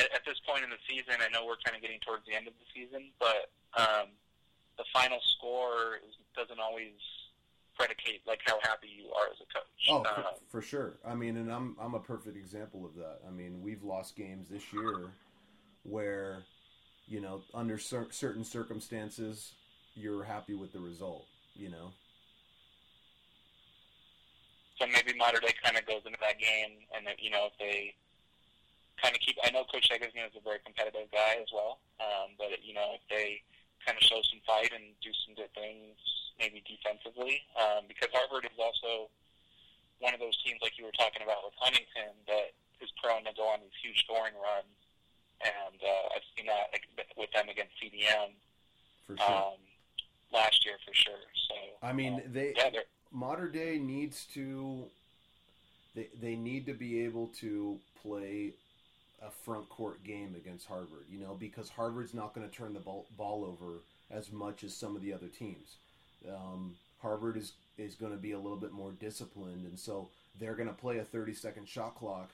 at, 0.00 0.08
at 0.16 0.24
this 0.24 0.40
point 0.48 0.64
in 0.64 0.70
the 0.70 0.80
season? 0.88 1.20
I 1.20 1.28
know 1.28 1.44
we're 1.44 1.60
kind 1.60 1.76
of 1.76 1.82
getting 1.82 2.00
towards 2.00 2.24
the 2.24 2.32
end 2.34 2.48
of 2.48 2.54
the 2.56 2.64
season, 2.72 3.12
but 3.20 3.52
um, 3.76 4.08
the 4.78 4.84
final 4.92 5.18
score 5.36 6.00
is, 6.00 6.16
doesn't 6.34 6.58
always 6.58 6.96
predicate 7.76 8.22
like 8.26 8.40
how 8.46 8.58
happy 8.62 8.88
you 8.88 9.12
are 9.12 9.28
as 9.28 9.38
a 9.44 9.48
coach. 9.52 9.82
Oh, 9.90 9.96
um, 9.98 10.24
for, 10.48 10.60
for 10.60 10.62
sure. 10.62 10.98
I 11.04 11.14
mean, 11.14 11.36
and 11.36 11.52
I'm 11.52 11.76
I'm 11.78 11.92
a 11.92 12.00
perfect 12.00 12.36
example 12.36 12.86
of 12.86 12.94
that. 12.96 13.20
I 13.28 13.30
mean, 13.30 13.60
we've 13.60 13.82
lost 13.82 14.16
games 14.16 14.48
this 14.48 14.72
year 14.72 15.12
where 15.82 16.44
you 17.06 17.20
know 17.20 17.42
under 17.52 17.76
cer- 17.76 18.08
certain 18.10 18.44
circumstances 18.44 19.52
you're 19.94 20.24
happy 20.24 20.54
with 20.54 20.72
the 20.72 20.80
result. 20.80 21.26
You 21.54 21.68
know. 21.68 21.92
So 24.82 24.90
maybe 24.90 25.14
Mater 25.14 25.38
Dei 25.38 25.54
kind 25.62 25.78
of 25.78 25.86
goes 25.86 26.02
into 26.02 26.18
that 26.18 26.42
game, 26.42 26.82
and 26.90 27.06
that 27.06 27.22
you 27.22 27.30
know 27.30 27.46
if 27.46 27.54
they 27.62 27.94
kind 28.98 29.14
of 29.14 29.22
keep. 29.22 29.38
I 29.46 29.54
know 29.54 29.62
Coach 29.70 29.86
Eggleston 29.94 30.26
is 30.26 30.34
a 30.34 30.42
very 30.42 30.58
competitive 30.66 31.06
guy 31.14 31.38
as 31.38 31.46
well, 31.54 31.78
um, 32.02 32.34
but 32.34 32.50
you 32.66 32.74
know 32.74 32.98
if 32.98 33.04
they 33.06 33.46
kind 33.86 33.94
of 33.94 34.02
show 34.02 34.18
some 34.26 34.42
fight 34.42 34.74
and 34.74 34.90
do 34.98 35.14
some 35.22 35.38
good 35.38 35.54
things, 35.54 35.94
maybe 36.42 36.66
defensively, 36.66 37.46
um, 37.54 37.86
because 37.86 38.10
Harvard 38.10 38.42
is 38.50 38.58
also 38.58 39.06
one 40.02 40.14
of 40.14 40.18
those 40.18 40.34
teams 40.42 40.58
like 40.58 40.74
you 40.74 40.82
were 40.82 40.98
talking 40.98 41.22
about 41.22 41.46
with 41.46 41.54
Huntington 41.62 42.18
that 42.26 42.50
is 42.82 42.90
prone 42.98 43.22
to 43.22 43.34
go 43.38 43.46
on 43.46 43.62
these 43.62 43.78
huge 43.78 44.02
scoring 44.02 44.34
runs, 44.34 44.74
and 45.46 45.78
uh, 45.78 46.14
I've 46.18 46.26
seen 46.34 46.50
that 46.50 46.74
like, 46.74 46.90
with 47.14 47.30
them 47.30 47.46
against 47.46 47.78
CDM 47.78 48.34
For 49.06 49.14
sure. 49.14 49.30
um, 49.30 49.62
last 50.34 50.66
year 50.66 50.74
for 50.82 50.90
sure. 50.90 51.22
So 51.46 51.54
I 51.86 51.94
mean, 51.94 52.18
um, 52.18 52.34
they 52.34 52.50
yeah, 52.58 52.82
Mater 53.12 53.48
Dei 53.48 53.78
needs 53.78 54.26
to 54.34 54.84
they, 55.94 56.08
they 56.20 56.36
need 56.36 56.66
to 56.66 56.74
be 56.74 57.04
able 57.04 57.28
to 57.40 57.78
play 58.02 58.52
a 59.24 59.30
front 59.30 59.68
court 59.68 60.02
game 60.04 60.34
against 60.36 60.66
Harvard, 60.66 61.04
you 61.10 61.20
know, 61.20 61.36
because 61.38 61.68
Harvard's 61.68 62.14
not 62.14 62.34
going 62.34 62.48
to 62.48 62.54
turn 62.54 62.72
the 62.72 62.80
ball, 62.80 63.06
ball 63.16 63.44
over 63.44 63.80
as 64.10 64.32
much 64.32 64.64
as 64.64 64.74
some 64.74 64.96
of 64.96 65.02
the 65.02 65.12
other 65.12 65.28
teams. 65.28 65.76
Um, 66.28 66.74
Harvard 67.00 67.36
is 67.36 67.52
is 67.78 67.94
going 67.94 68.12
to 68.12 68.18
be 68.18 68.32
a 68.32 68.38
little 68.38 68.58
bit 68.58 68.72
more 68.72 68.92
disciplined, 68.92 69.64
and 69.66 69.78
so 69.78 70.08
they're 70.38 70.54
going 70.54 70.68
to 70.68 70.74
play 70.74 70.98
a 70.98 71.04
30 71.04 71.34
second 71.34 71.68
shot 71.68 71.96
clock. 71.96 72.30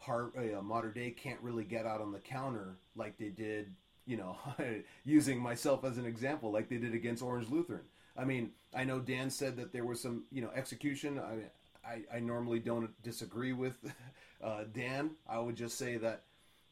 Har- 0.00 0.30
uh, 0.36 0.62
Mater 0.62 0.90
Dei 0.90 1.10
can't 1.10 1.40
really 1.42 1.64
get 1.64 1.84
out 1.84 2.00
on 2.00 2.12
the 2.12 2.18
counter 2.18 2.76
like 2.96 3.18
they 3.18 3.28
did, 3.28 3.66
you 4.06 4.16
know, 4.16 4.36
using 5.04 5.40
myself 5.40 5.84
as 5.84 5.98
an 5.98 6.06
example, 6.06 6.52
like 6.52 6.68
they 6.68 6.76
did 6.76 6.94
against 6.94 7.22
Orange 7.22 7.50
Lutheran. 7.50 7.82
I 8.16 8.24
mean, 8.24 8.50
I 8.74 8.84
know 8.84 9.00
Dan 9.00 9.30
said 9.30 9.56
that 9.56 9.72
there 9.72 9.84
was 9.84 10.00
some, 10.00 10.24
you 10.32 10.42
know, 10.42 10.50
execution. 10.54 11.18
I, 11.18 11.88
I, 11.88 12.16
I 12.16 12.20
normally 12.20 12.58
don't 12.58 12.90
disagree 13.02 13.52
with 13.52 13.76
uh, 14.42 14.64
Dan. 14.72 15.10
I 15.28 15.38
would 15.38 15.56
just 15.56 15.78
say 15.78 15.96
that, 15.98 16.22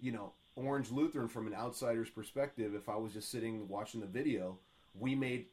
you 0.01 0.13
know, 0.13 0.33
Orange 0.57 0.91
Lutheran, 0.91 1.29
from 1.29 1.47
an 1.47 1.55
outsider's 1.55 2.11
perspective, 2.11 2.75
if 2.75 2.89
I 2.89 2.97
was 2.97 3.13
just 3.13 3.31
sitting 3.31 3.69
watching 3.69 4.01
the 4.01 4.07
video, 4.07 4.59
we 4.99 5.15
made, 5.15 5.47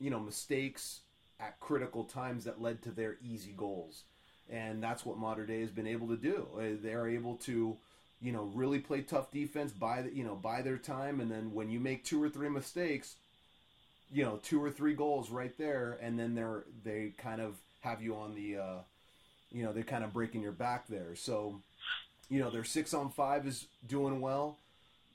you 0.00 0.10
know, 0.10 0.18
mistakes 0.18 1.00
at 1.40 1.60
critical 1.60 2.04
times 2.04 2.44
that 2.44 2.60
led 2.60 2.82
to 2.82 2.90
their 2.90 3.16
easy 3.22 3.52
goals. 3.56 4.04
And 4.50 4.82
that's 4.82 5.04
what 5.04 5.18
Mater 5.18 5.44
Dei 5.44 5.60
has 5.60 5.70
been 5.70 5.86
able 5.86 6.08
to 6.08 6.16
do. 6.16 6.48
Uh, 6.56 6.80
They're 6.82 7.08
able 7.08 7.36
to, 7.36 7.76
you 8.20 8.32
know, 8.32 8.44
really 8.54 8.78
play 8.78 9.02
tough 9.02 9.30
defense 9.30 9.72
by 9.72 10.02
the, 10.02 10.14
you 10.14 10.24
know, 10.24 10.34
by 10.34 10.62
their 10.62 10.78
time. 10.78 11.20
And 11.20 11.30
then 11.30 11.52
when 11.52 11.70
you 11.70 11.80
make 11.80 12.04
two 12.04 12.22
or 12.22 12.30
three 12.30 12.48
mistakes, 12.48 13.16
you 14.12 14.24
know 14.24 14.38
two 14.42 14.62
or 14.62 14.70
three 14.70 14.94
goals 14.94 15.30
right 15.30 15.56
there 15.58 15.98
and 16.00 16.18
then 16.18 16.34
they're 16.34 16.64
they 16.84 17.12
kind 17.18 17.40
of 17.40 17.54
have 17.80 18.02
you 18.02 18.16
on 18.16 18.34
the 18.34 18.56
uh 18.56 18.78
you 19.50 19.62
know 19.62 19.72
they're 19.72 19.82
kind 19.82 20.04
of 20.04 20.12
breaking 20.12 20.42
your 20.42 20.52
back 20.52 20.86
there. 20.88 21.14
So 21.14 21.60
you 22.28 22.40
know 22.40 22.50
their 22.50 22.64
six 22.64 22.94
on 22.94 23.10
five 23.10 23.46
is 23.46 23.66
doing 23.86 24.20
well 24.20 24.58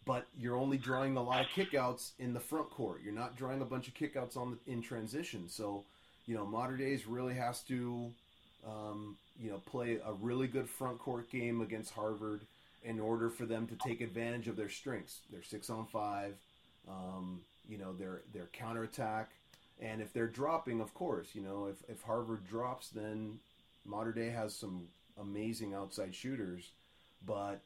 but 0.06 0.28
you're 0.38 0.58
only 0.58 0.78
drawing 0.78 1.16
a 1.16 1.24
lot 1.24 1.42
of 1.42 1.48
kickouts 1.48 2.12
in 2.20 2.34
the 2.34 2.40
front 2.40 2.70
court. 2.70 3.02
You're 3.04 3.14
not 3.14 3.38
drawing 3.38 3.62
a 3.62 3.66
bunch 3.66 3.88
of 3.88 3.94
kickouts 3.94 4.36
on 4.36 4.52
the 4.52 4.72
in 4.72 4.82
transition. 4.82 5.48
So 5.50 5.84
you 6.26 6.36
know 6.36 6.46
Mater 6.46 6.78
Dei's 6.78 7.08
really 7.08 7.36
has 7.36 7.62
to 7.64 8.12
um, 8.68 9.18
you 9.42 9.50
know 9.50 9.62
play 9.66 10.00
a 10.06 10.14
really 10.14 10.48
good 10.48 10.70
front 10.70 11.00
court 11.00 11.30
game 11.32 11.62
against 11.62 11.94
Harvard 11.94 12.42
in 12.84 13.00
order 13.00 13.30
for 13.30 13.46
them 13.46 13.68
to 13.68 13.76
take 13.88 14.02
advantage 14.02 14.48
of 14.48 14.56
their 14.56 14.70
strengths. 14.70 15.20
Their 15.32 15.44
six 15.44 15.70
on 15.70 15.86
five 15.86 16.36
um, 16.90 17.40
you 17.68 17.78
know 17.78 17.94
their 17.94 18.22
their 18.34 18.48
counterattack 18.54 19.32
and 19.82 20.02
if 20.02 20.14
they're 20.14 20.28
dropping 20.28 20.82
of 20.82 20.94
course 20.94 21.30
you 21.34 21.42
know 21.42 21.68
if, 21.68 21.78
if 21.90 22.02
harvard 22.04 22.46
drops 22.48 22.90
then 22.90 23.40
Mater 23.86 24.12
Dei 24.12 24.30
has 24.30 24.56
some 24.56 24.88
amazing 25.20 25.74
outside 25.74 26.14
shooters 26.16 26.72
but 27.26 27.62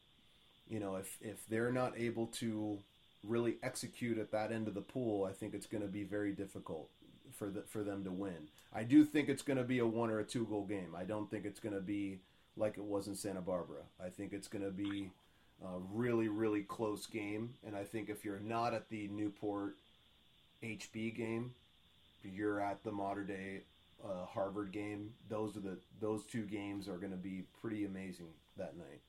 you 0.70 0.80
know, 0.80 0.96
if 0.96 1.18
if 1.22 1.48
they're 1.48 1.72
not 1.72 1.94
able 1.98 2.28
to 2.28 2.80
really 3.24 3.58
execute 3.64 4.18
at 4.18 4.32
that 4.32 4.52
end 4.52 4.68
of 4.68 4.74
the 4.74 4.82
pool, 4.82 5.26
I 5.26 5.32
think 5.32 5.54
it's 5.54 5.66
going 5.66 5.82
to 5.82 5.88
be 5.90 6.04
very 6.04 6.32
difficult 6.32 6.90
for 7.34 7.50
the, 7.50 7.62
for 7.62 7.84
them 7.84 8.04
to 8.04 8.12
win. 8.12 8.50
I 8.74 8.84
do 8.84 9.04
think 9.04 9.28
it's 9.30 9.42
going 9.42 9.58
to 9.58 9.64
be 9.64 9.80
a 9.80 9.88
one 9.88 10.10
or 10.10 10.20
a 10.20 10.24
two 10.24 10.46
goal 10.46 10.66
game. 10.66 10.96
I 10.98 11.04
don't 11.04 11.30
think 11.30 11.46
it's 11.46 11.60
going 11.60 11.76
to 11.76 11.82
be 11.82 12.20
like 12.56 12.78
it 12.78 12.84
was 12.84 13.08
in 13.08 13.16
Santa 13.16 13.42
Barbara. 13.42 13.84
I 14.04 14.10
think 14.10 14.34
it's 14.34 14.48
going 14.48 14.64
to 14.64 14.72
be 14.72 15.12
a 15.64 15.80
really 15.94 16.28
really 16.28 16.62
close 16.62 17.06
game, 17.08 17.54
and 17.66 17.76
I 17.76 17.84
think 17.84 18.10
if 18.10 18.24
you're 18.24 18.40
not 18.40 18.74
at 18.74 18.90
the 18.90 19.08
Newport 19.08 19.76
HB 20.64 21.16
game, 21.16 21.54
you're 22.24 22.62
at 22.62 22.84
the 22.84 22.92
Mater 22.92 23.24
Dei 23.24 23.62
uh, 24.04 24.26
Harvard 24.26 24.72
game. 24.72 25.14
Those 25.30 25.58
are 25.58 25.62
the 25.62 25.78
those 26.00 26.24
two 26.26 26.44
games 26.44 26.88
are 26.88 26.98
going 26.98 27.12
to 27.12 27.18
be 27.18 27.44
pretty 27.62 27.86
amazing 27.86 28.30
that 28.58 28.78
night. 28.78 29.02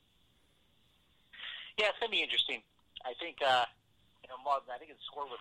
Yeah, 1.77 1.89
it's 1.89 1.99
gonna 2.01 2.11
be 2.11 2.23
interesting. 2.23 2.63
I 3.05 3.13
think 3.21 3.37
uh, 3.45 3.65
you 4.23 4.29
know, 4.29 4.37
I 4.51 4.79
think 4.79 4.91
the 4.91 5.05
score 5.07 5.25
was 5.25 5.41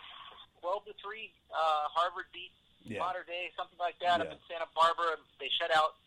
twelve 0.61 0.85
to 0.85 0.93
three. 1.01 1.31
Uh, 1.49 1.87
Harvard 1.89 2.25
beat 2.33 2.51
yeah. 2.83 2.99
Mater 2.99 3.25
Dei, 3.27 3.51
something 3.55 3.79
like 3.79 3.99
that, 3.99 4.19
yeah. 4.19 4.27
up 4.27 4.31
in 4.31 4.39
Santa 4.47 4.67
Barbara. 4.75 5.19
They 5.39 5.51
shut 5.59 5.73
out 5.73 5.99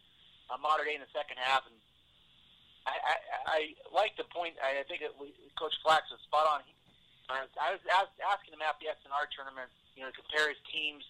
uh, 0.49 0.57
Mater 0.61 0.85
Dei 0.85 0.97
in 0.97 1.03
the 1.05 1.13
second 1.13 1.37
half, 1.41 1.67
and 1.69 1.77
I, 2.87 2.95
I, 2.97 3.17
I 3.45 3.59
like 3.93 4.17
the 4.17 4.25
point. 4.29 4.57
I 4.61 4.83
think 4.89 5.05
that 5.05 5.13
Coach 5.59 5.77
Flacks 5.85 6.09
was 6.09 6.21
spot 6.25 6.49
on. 6.49 6.61
He, 6.65 6.73
I 7.31 7.47
was, 7.47 7.83
asking 8.19 8.57
him 8.57 8.65
after 8.65 8.89
the 8.89 8.91
SNR 8.91 9.31
tournament, 9.31 9.71
you 9.95 10.03
know, 10.03 10.11
compare 10.11 10.51
his 10.51 10.59
teams, 10.67 11.07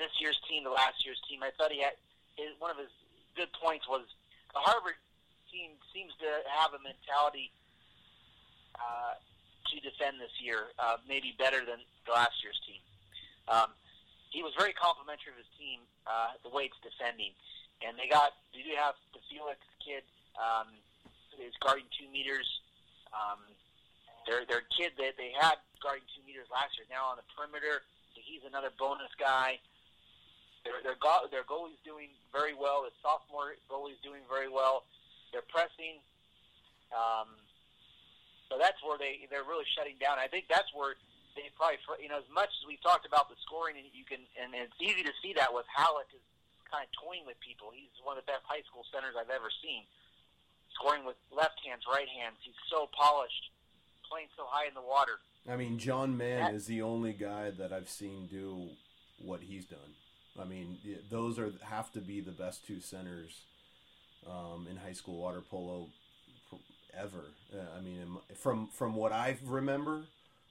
this 0.00 0.10
year's 0.18 0.38
team 0.50 0.66
to 0.66 0.72
last 0.74 1.06
year's 1.06 1.20
team. 1.28 1.44
I 1.44 1.54
thought 1.54 1.70
he 1.70 1.84
had 1.84 1.94
his, 2.34 2.56
one 2.58 2.72
of 2.72 2.80
his 2.80 2.90
good 3.38 3.52
points 3.54 3.86
was 3.86 4.08
the 4.52 4.60
Harvard 4.60 4.98
team 5.52 5.76
seems 5.92 6.12
to 6.18 6.28
have 6.48 6.72
a 6.72 6.80
mentality 6.80 7.52
uh, 8.74 9.20
to 9.68 9.74
defend 9.84 10.18
this 10.18 10.32
year, 10.40 10.72
uh, 10.80 10.96
maybe 11.06 11.36
better 11.36 11.64
than 11.64 11.80
last 12.08 12.40
year's 12.42 12.58
team. 12.64 12.80
Um, 13.48 13.70
he 14.32 14.40
was 14.40 14.56
very 14.56 14.72
complimentary 14.72 15.36
of 15.36 15.38
his 15.38 15.52
team, 15.60 15.84
uh, 16.08 16.40
the 16.40 16.48
way 16.48 16.72
it's 16.72 16.80
defending. 16.80 17.36
And 17.84 18.00
they 18.00 18.08
got, 18.08 18.32
they 18.56 18.64
do 18.64 18.72
have 18.80 18.96
the 19.12 19.20
Felix 19.28 19.60
kid, 19.84 20.02
um, 20.40 20.72
is 21.42 21.54
guarding 21.60 21.86
two 21.98 22.06
meters. 22.08 22.46
Um, 23.12 23.42
their 24.24 24.46
their 24.46 24.62
kid 24.72 24.94
that 24.96 25.18
they 25.18 25.34
had 25.34 25.58
guarding 25.82 26.06
two 26.14 26.22
meters 26.22 26.46
last 26.48 26.78
year 26.78 26.86
now 26.86 27.10
on 27.10 27.18
the 27.18 27.26
perimeter. 27.34 27.82
So 28.14 28.22
he's 28.22 28.46
another 28.46 28.70
bonus 28.78 29.10
guy. 29.18 29.58
Their 30.62 30.78
their 30.86 30.98
go- 31.02 31.26
their 31.28 31.42
goalie's 31.42 31.82
doing 31.82 32.14
very 32.30 32.54
well. 32.54 32.86
The 32.86 32.94
sophomore 33.02 33.58
goalie's 33.66 33.98
doing 34.06 34.22
very 34.30 34.48
well. 34.48 34.86
They're 35.34 35.46
pressing. 35.50 35.98
Um, 36.94 37.34
so 38.46 38.60
that's 38.60 38.78
where 38.84 38.96
they 38.96 39.26
they're 39.26 39.48
really 39.48 39.66
shutting 39.74 39.98
down. 39.98 40.22
I 40.22 40.30
think 40.30 40.46
that's 40.46 40.70
where 40.70 40.94
they 41.34 41.48
probably 41.56 41.80
you 41.98 42.12
know 42.12 42.20
as 42.20 42.30
much 42.30 42.52
as 42.52 42.62
we've 42.68 42.82
talked 42.84 43.08
about 43.08 43.32
the 43.32 43.36
scoring 43.42 43.80
and 43.80 43.88
you 43.90 44.04
can 44.04 44.22
and 44.38 44.54
it's 44.54 44.76
easy 44.78 45.02
to 45.02 45.14
see 45.24 45.32
that 45.34 45.50
with 45.50 45.66
Hallock 45.72 46.12
is 46.12 46.22
kind 46.68 46.84
of 46.84 46.90
toying 46.96 47.24
with 47.28 47.40
people. 47.40 47.72
He's 47.72 47.92
one 48.00 48.16
of 48.16 48.24
the 48.24 48.28
best 48.30 48.44
high 48.48 48.64
school 48.68 48.84
centers 48.92 49.16
I've 49.16 49.32
ever 49.32 49.50
seen. 49.60 49.88
Scoring 50.74 51.04
with 51.04 51.16
left 51.34 51.60
hands, 51.64 51.82
right 51.90 52.08
hands. 52.08 52.36
He's 52.42 52.54
so 52.70 52.88
polished, 52.96 53.50
playing 54.08 54.28
so 54.36 54.44
high 54.46 54.66
in 54.66 54.74
the 54.74 54.82
water. 54.82 55.18
I 55.50 55.56
mean, 55.56 55.78
John 55.78 56.16
Mann 56.16 56.52
that, 56.52 56.54
is 56.54 56.66
the 56.66 56.82
only 56.82 57.12
guy 57.12 57.50
that 57.50 57.72
I've 57.72 57.88
seen 57.88 58.28
do 58.30 58.68
what 59.18 59.40
he's 59.40 59.64
done. 59.64 59.96
I 60.40 60.44
mean, 60.44 60.78
those 61.10 61.38
are 61.38 61.52
have 61.62 61.92
to 61.92 62.00
be 62.00 62.20
the 62.20 62.30
best 62.30 62.66
two 62.66 62.80
centers 62.80 63.42
um, 64.26 64.66
in 64.70 64.76
high 64.76 64.92
school 64.92 65.16
water 65.16 65.42
polo 65.42 65.88
ever. 66.96 67.24
Uh, 67.52 67.58
I 67.76 67.80
mean, 67.80 68.16
from 68.34 68.68
from 68.68 68.94
what 68.94 69.12
I 69.12 69.36
remember, 69.44 70.04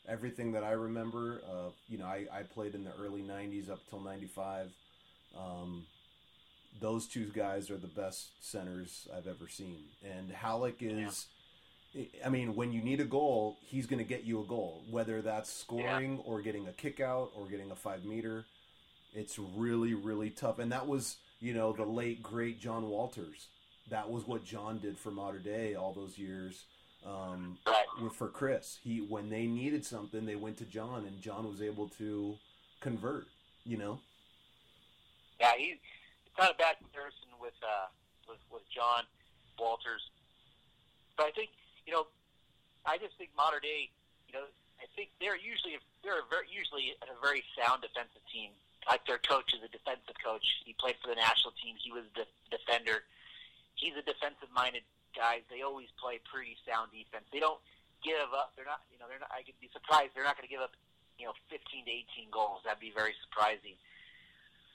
everything 0.08 0.52
that 0.54 0.64
I 0.64 0.72
remember, 0.72 1.42
uh, 1.50 1.70
you 1.88 1.98
know, 1.98 2.06
I, 2.06 2.26
I 2.32 2.44
played 2.44 2.76
in 2.76 2.84
the 2.84 2.92
early 3.02 3.22
'90s 3.22 3.70
up 3.70 3.80
till 3.90 4.02
'95. 4.02 4.70
Um, 5.38 5.86
those 6.80 7.08
two 7.08 7.26
guys 7.26 7.70
are 7.70 7.78
the 7.78 7.88
best 7.88 8.32
centers 8.40 9.08
I've 9.16 9.28
ever 9.28 9.48
seen, 9.50 9.84
and 10.04 10.32
Hallock 10.32 10.82
is. 10.82 11.26
Yeah. 11.94 12.04
I 12.26 12.30
mean, 12.30 12.56
when 12.56 12.72
you 12.72 12.82
need 12.82 13.02
a 13.02 13.06
goal, 13.06 13.58
he's 13.62 13.86
going 13.86 14.00
to 14.00 14.08
get 14.08 14.24
you 14.24 14.40
a 14.40 14.46
goal, 14.46 14.82
whether 14.90 15.22
that's 15.22 15.52
scoring 15.52 16.14
yeah. 16.14 16.24
or 16.24 16.42
getting 16.42 16.66
a 16.70 16.72
kick 16.72 17.02
out 17.02 17.32
or 17.36 17.48
getting 17.48 17.70
a 17.70 17.76
five 17.76 18.06
meter. 18.06 18.46
It's 19.14 19.38
really, 19.38 19.94
really 19.94 20.30
tough. 20.30 20.60
And 20.60 20.72
that 20.72 20.88
was, 20.88 21.18
you 21.42 21.54
know, 21.54 21.74
the 21.74 21.84
late, 21.84 22.24
great 22.24 22.62
John 22.62 22.88
Walters 22.88 23.50
that 23.92 24.10
was 24.10 24.26
what 24.26 24.44
John 24.44 24.80
did 24.80 24.98
for 24.98 25.12
Mater 25.12 25.38
Dei 25.38 25.76
all 25.76 25.94
those 25.94 26.18
years. 26.18 26.64
Um, 27.06 27.58
right. 27.66 28.12
for 28.14 28.28
Chris, 28.28 28.80
he 28.84 29.00
when 29.00 29.30
they 29.30 29.46
needed 29.46 29.86
something, 29.86 30.26
they 30.26 30.36
went 30.36 30.58
to 30.58 30.66
John, 30.66 31.06
and 31.06 31.22
John 31.22 31.48
was 31.48 31.62
able 31.62 31.90
to 31.98 32.36
convert. 32.80 33.28
You 33.66 33.78
know. 33.78 34.00
Yeah, 35.40 35.52
he 35.58 35.80
not 36.42 36.50
a 36.50 36.58
bad 36.58 36.82
comparison 36.82 37.30
with 37.38 37.56
uh, 37.62 37.94
with 38.26 38.42
with 38.50 38.66
John 38.74 39.06
Walters, 39.62 40.02
but 41.14 41.30
I 41.30 41.32
think 41.38 41.54
you 41.86 41.94
know, 41.94 42.10
I 42.86 42.98
just 42.98 43.14
think 43.22 43.30
Mater 43.38 43.62
Dei, 43.62 43.94
you 44.26 44.34
know, 44.34 44.50
I 44.82 44.90
think 44.98 45.14
they're 45.22 45.38
usually 45.38 45.78
they're 46.02 46.26
a 46.26 46.28
very, 46.34 46.50
usually 46.50 46.98
a 47.06 47.14
very 47.22 47.46
sound 47.54 47.86
defensive 47.86 48.26
team. 48.34 48.58
Like 48.90 49.06
their 49.06 49.22
coach 49.22 49.54
is 49.54 49.62
a 49.62 49.70
defensive 49.70 50.18
coach. 50.18 50.42
He 50.66 50.74
played 50.82 50.98
for 51.06 51.14
the 51.14 51.20
national 51.22 51.54
team. 51.62 51.78
He 51.78 51.94
was 51.94 52.10
the 52.18 52.26
defender 52.50 53.06
he's 53.82 53.98
a 53.98 54.06
defensive-minded 54.06 54.86
guy. 55.18 55.42
They 55.50 55.66
always 55.66 55.90
play 55.98 56.22
pretty 56.30 56.56
sound 56.62 56.94
defense. 56.94 57.26
They 57.34 57.42
don't 57.42 57.60
give 58.06 58.30
up. 58.32 58.54
They're 58.54 58.70
not. 58.70 58.86
You 58.94 59.02
know, 59.02 59.10
they're 59.10 59.20
not. 59.20 59.34
I 59.34 59.42
could 59.42 59.58
be 59.58 59.74
surprised. 59.74 60.14
They're 60.14 60.24
not 60.24 60.38
going 60.38 60.48
to 60.48 60.54
give 60.54 60.62
up. 60.62 60.78
You 61.18 61.30
know, 61.30 61.36
15 61.50 61.86
to 61.86 61.92
18 62.30 62.34
goals. 62.34 62.66
That'd 62.66 62.82
be 62.82 62.94
very 62.94 63.14
surprising. 63.26 63.78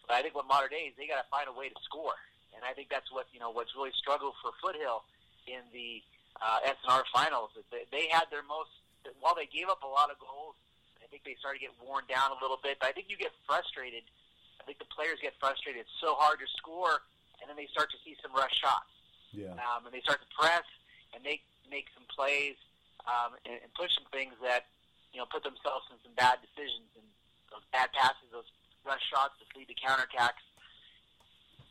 But 0.07 0.19
I 0.19 0.23
think 0.23 0.39
what 0.39 0.47
Dei 0.71 0.91
is, 0.91 0.95
they 0.95 1.11
got 1.11 1.19
to 1.19 1.29
find 1.29 1.51
a 1.51 1.55
way 1.55 1.67
to 1.69 1.79
score, 1.83 2.15
and 2.55 2.63
I 2.63 2.73
think 2.73 2.89
that's 2.89 3.11
what 3.11 3.27
you 3.35 3.43
know. 3.43 3.51
What's 3.51 3.75
really 3.75 3.95
struggled 3.99 4.39
for 4.39 4.55
Foothill 4.63 5.03
in 5.51 5.67
the 5.75 6.03
uh, 6.39 6.63
SNR 6.63 7.03
finals. 7.11 7.51
They, 7.71 7.87
they 7.91 8.07
had 8.11 8.31
their 8.31 8.47
most. 8.47 8.71
While 9.23 9.39
they 9.39 9.47
gave 9.47 9.71
up 9.71 9.83
a 9.83 9.91
lot 9.91 10.11
of 10.11 10.19
goals, 10.19 10.59
I 11.03 11.07
think 11.11 11.23
they 11.23 11.39
started 11.39 11.63
to 11.63 11.71
get 11.71 11.75
worn 11.79 12.03
down 12.11 12.35
a 12.35 12.39
little 12.43 12.59
bit. 12.59 12.79
But 12.83 12.91
I 12.91 12.93
think 12.95 13.07
you 13.11 13.19
get 13.19 13.35
frustrated. 13.47 14.03
I 14.59 14.67
think 14.67 14.79
the 14.83 14.91
players 14.91 15.23
get 15.23 15.35
frustrated. 15.39 15.87
It's 15.87 15.99
so 16.03 16.19
hard 16.19 16.43
to 16.43 16.49
score, 16.59 17.03
and 17.43 17.47
then 17.47 17.55
they 17.55 17.71
start 17.71 17.91
to 17.95 17.99
see 18.03 18.19
some 18.23 18.35
rush 18.35 18.55
shots. 18.59 18.91
Yeah. 19.31 19.55
Um, 19.59 19.87
and 19.87 19.93
they 19.95 20.03
start 20.03 20.23
to 20.23 20.31
press 20.35 20.67
and 21.15 21.23
make 21.23 21.43
make 21.67 21.91
some 21.99 22.07
plays 22.07 22.55
um, 23.11 23.35
and, 23.43 23.59
and 23.59 23.71
push 23.75 23.91
some 23.95 24.07
things 24.15 24.35
that 24.43 24.71
you 25.11 25.19
know 25.19 25.27
put 25.27 25.43
themselves 25.43 25.87
in 25.91 25.99
some 26.03 26.15
bad 26.15 26.39
decisions 26.43 26.91
and 26.95 27.07
those 27.51 27.63
bad 27.71 27.91
passes, 27.95 28.27
those 28.35 28.49
rush 28.87 29.03
shots 29.11 29.35
that 29.43 29.51
lead 29.59 29.69
to 29.69 29.77
counterattacks. 29.77 30.41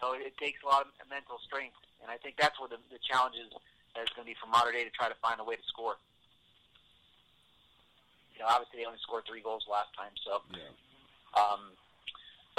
So 0.04 0.13
it, 0.13 0.28
it 0.28 0.36
takes 0.38 0.60
a 0.62 0.67
lot 0.67 0.84
of 0.84 0.91
mental 1.08 1.39
strength, 1.41 1.80
and 2.04 2.12
I 2.12 2.19
think 2.19 2.36
that's 2.36 2.60
where 2.60 2.67
the, 2.69 2.78
the 2.91 2.99
challenge 2.99 3.39
is. 3.39 3.49
Is 3.95 4.12
going 4.12 4.28
to 4.28 4.36
be 4.36 4.36
for 4.36 4.51
Mater 4.51 4.75
Dei 4.75 4.84
to 4.84 4.91
try 4.91 5.08
to 5.08 5.15
find 5.23 5.39
a 5.39 5.47
way 5.47 5.56
to 5.56 5.63
score. 5.71 5.95
You 8.36 8.43
know, 8.43 8.51
obviously 8.51 8.84
they 8.84 8.88
only 8.91 8.99
scored 8.99 9.23
three 9.23 9.39
goals 9.39 9.63
last 9.71 9.95
time, 9.95 10.12
so. 10.19 10.43
Yeah. 10.51 10.67
Um, 11.32 11.80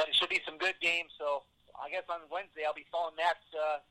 but 0.01 0.09
it 0.09 0.17
should 0.17 0.33
be 0.33 0.41
some 0.49 0.57
good 0.57 0.81
games. 0.81 1.13
So 1.21 1.45
I 1.77 1.93
guess 1.93 2.09
on 2.09 2.25
Wednesday 2.33 2.65
I'll 2.65 2.73
be 2.73 2.89
following 2.89 3.21
Matt's 3.21 3.45
uh, 3.53 3.85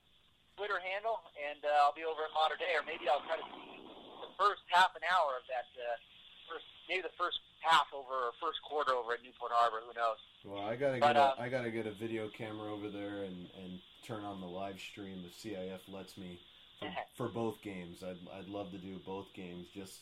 Twitter 0.58 0.82
handle, 0.82 1.22
and 1.38 1.62
uh, 1.62 1.86
I'll 1.86 1.94
be 1.94 2.02
over 2.02 2.26
at 2.26 2.34
Mater 2.34 2.58
Dei, 2.58 2.74
or 2.74 2.82
maybe 2.82 3.06
I'll 3.06 3.22
try 3.30 3.38
to 3.38 3.46
see 3.46 3.78
the 4.26 4.34
first 4.42 4.66
half 4.74 4.98
an 4.98 5.06
hour 5.06 5.38
of 5.38 5.46
that. 5.46 5.70
Uh, 5.78 6.02
maybe 6.90 7.02
the 7.02 7.16
first 7.18 7.40
half 7.62 7.88
over, 7.94 8.30
or 8.30 8.32
first 8.42 8.62
quarter 8.62 8.94
over 8.94 9.14
at 9.14 9.24
Newport 9.24 9.52
Harbor. 9.54 9.82
Who 9.86 9.94
knows? 9.94 10.22
Well, 10.46 10.66
I 10.66 10.76
gotta 10.76 11.00
but, 11.00 11.14
get 11.14 11.16
a, 11.18 11.22
uh, 11.22 11.36
I 11.40 11.50
gotta 11.50 11.72
get 11.72 11.88
a 11.88 11.92
video 11.92 12.30
camera 12.30 12.72
over 12.72 12.90
there 12.90 13.24
and, 13.24 13.48
and 13.58 13.80
turn 14.06 14.24
on 14.24 14.42
the 14.42 14.48
live 14.48 14.80
stream 14.80 15.26
if 15.26 15.34
CIF 15.42 15.82
lets 15.92 16.18
me 16.18 16.40
for, 16.80 16.90
for 17.16 17.28
both 17.28 17.62
games. 17.62 18.04
I'd 18.04 18.18
I'd 18.38 18.48
love 18.48 18.72
to 18.72 18.78
do 18.78 19.00
both 19.06 19.34
games. 19.34 19.68
Just 19.74 20.00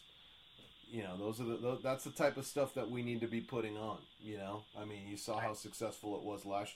you 0.92 1.04
know, 1.04 1.18
those 1.18 1.40
are 1.40 1.46
the 1.46 1.80
that's 1.82 2.04
the 2.04 2.12
type 2.12 2.38
of 2.38 2.46
stuff 2.46 2.74
that 2.76 2.90
we 2.90 3.02
need 3.02 3.22
to 3.22 3.28
be 3.28 3.42
putting 3.42 3.78
on. 3.78 3.98
You 4.22 4.38
know, 4.38 4.64
I 4.80 4.86
mean, 4.86 5.08
you 5.08 5.18
saw 5.18 5.40
how 5.40 5.54
successful 5.54 6.16
it 6.18 6.24
was 6.24 6.46
last. 6.46 6.74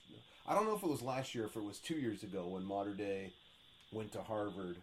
I 0.48 0.56
don't 0.56 0.66
know 0.66 0.76
if 0.76 0.84
it 0.84 0.90
was 0.90 1.02
last 1.02 1.36
year, 1.36 1.46
if 1.46 1.56
it 1.56 1.64
was 1.64 1.78
two 1.78 1.96
years 1.96 2.24
ago 2.24 2.48
when 2.48 2.64
Mater 2.66 2.94
Dei 2.94 3.34
went 3.92 4.12
to 4.14 4.22
Harvard. 4.22 4.78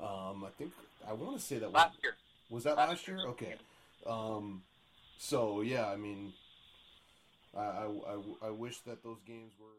Um, 0.00 0.44
I 0.44 0.50
think 0.56 0.72
I 1.06 1.12
want 1.12 1.36
to 1.36 1.42
say 1.42 1.58
that 1.58 1.72
last 1.72 1.96
was, 1.96 2.02
year. 2.02 2.14
Was 2.50 2.64
that 2.64 2.76
last, 2.76 2.88
last 2.88 3.08
year? 3.08 3.18
Okay. 3.28 3.56
Um, 4.06 4.62
so 5.18 5.60
yeah, 5.62 5.86
I 5.88 5.96
mean, 5.96 6.32
I, 7.56 7.60
I, 7.60 7.84
I, 7.86 8.48
I 8.48 8.50
wish 8.50 8.80
that 8.80 9.02
those 9.02 9.20
games 9.26 9.52
were. 9.60 9.72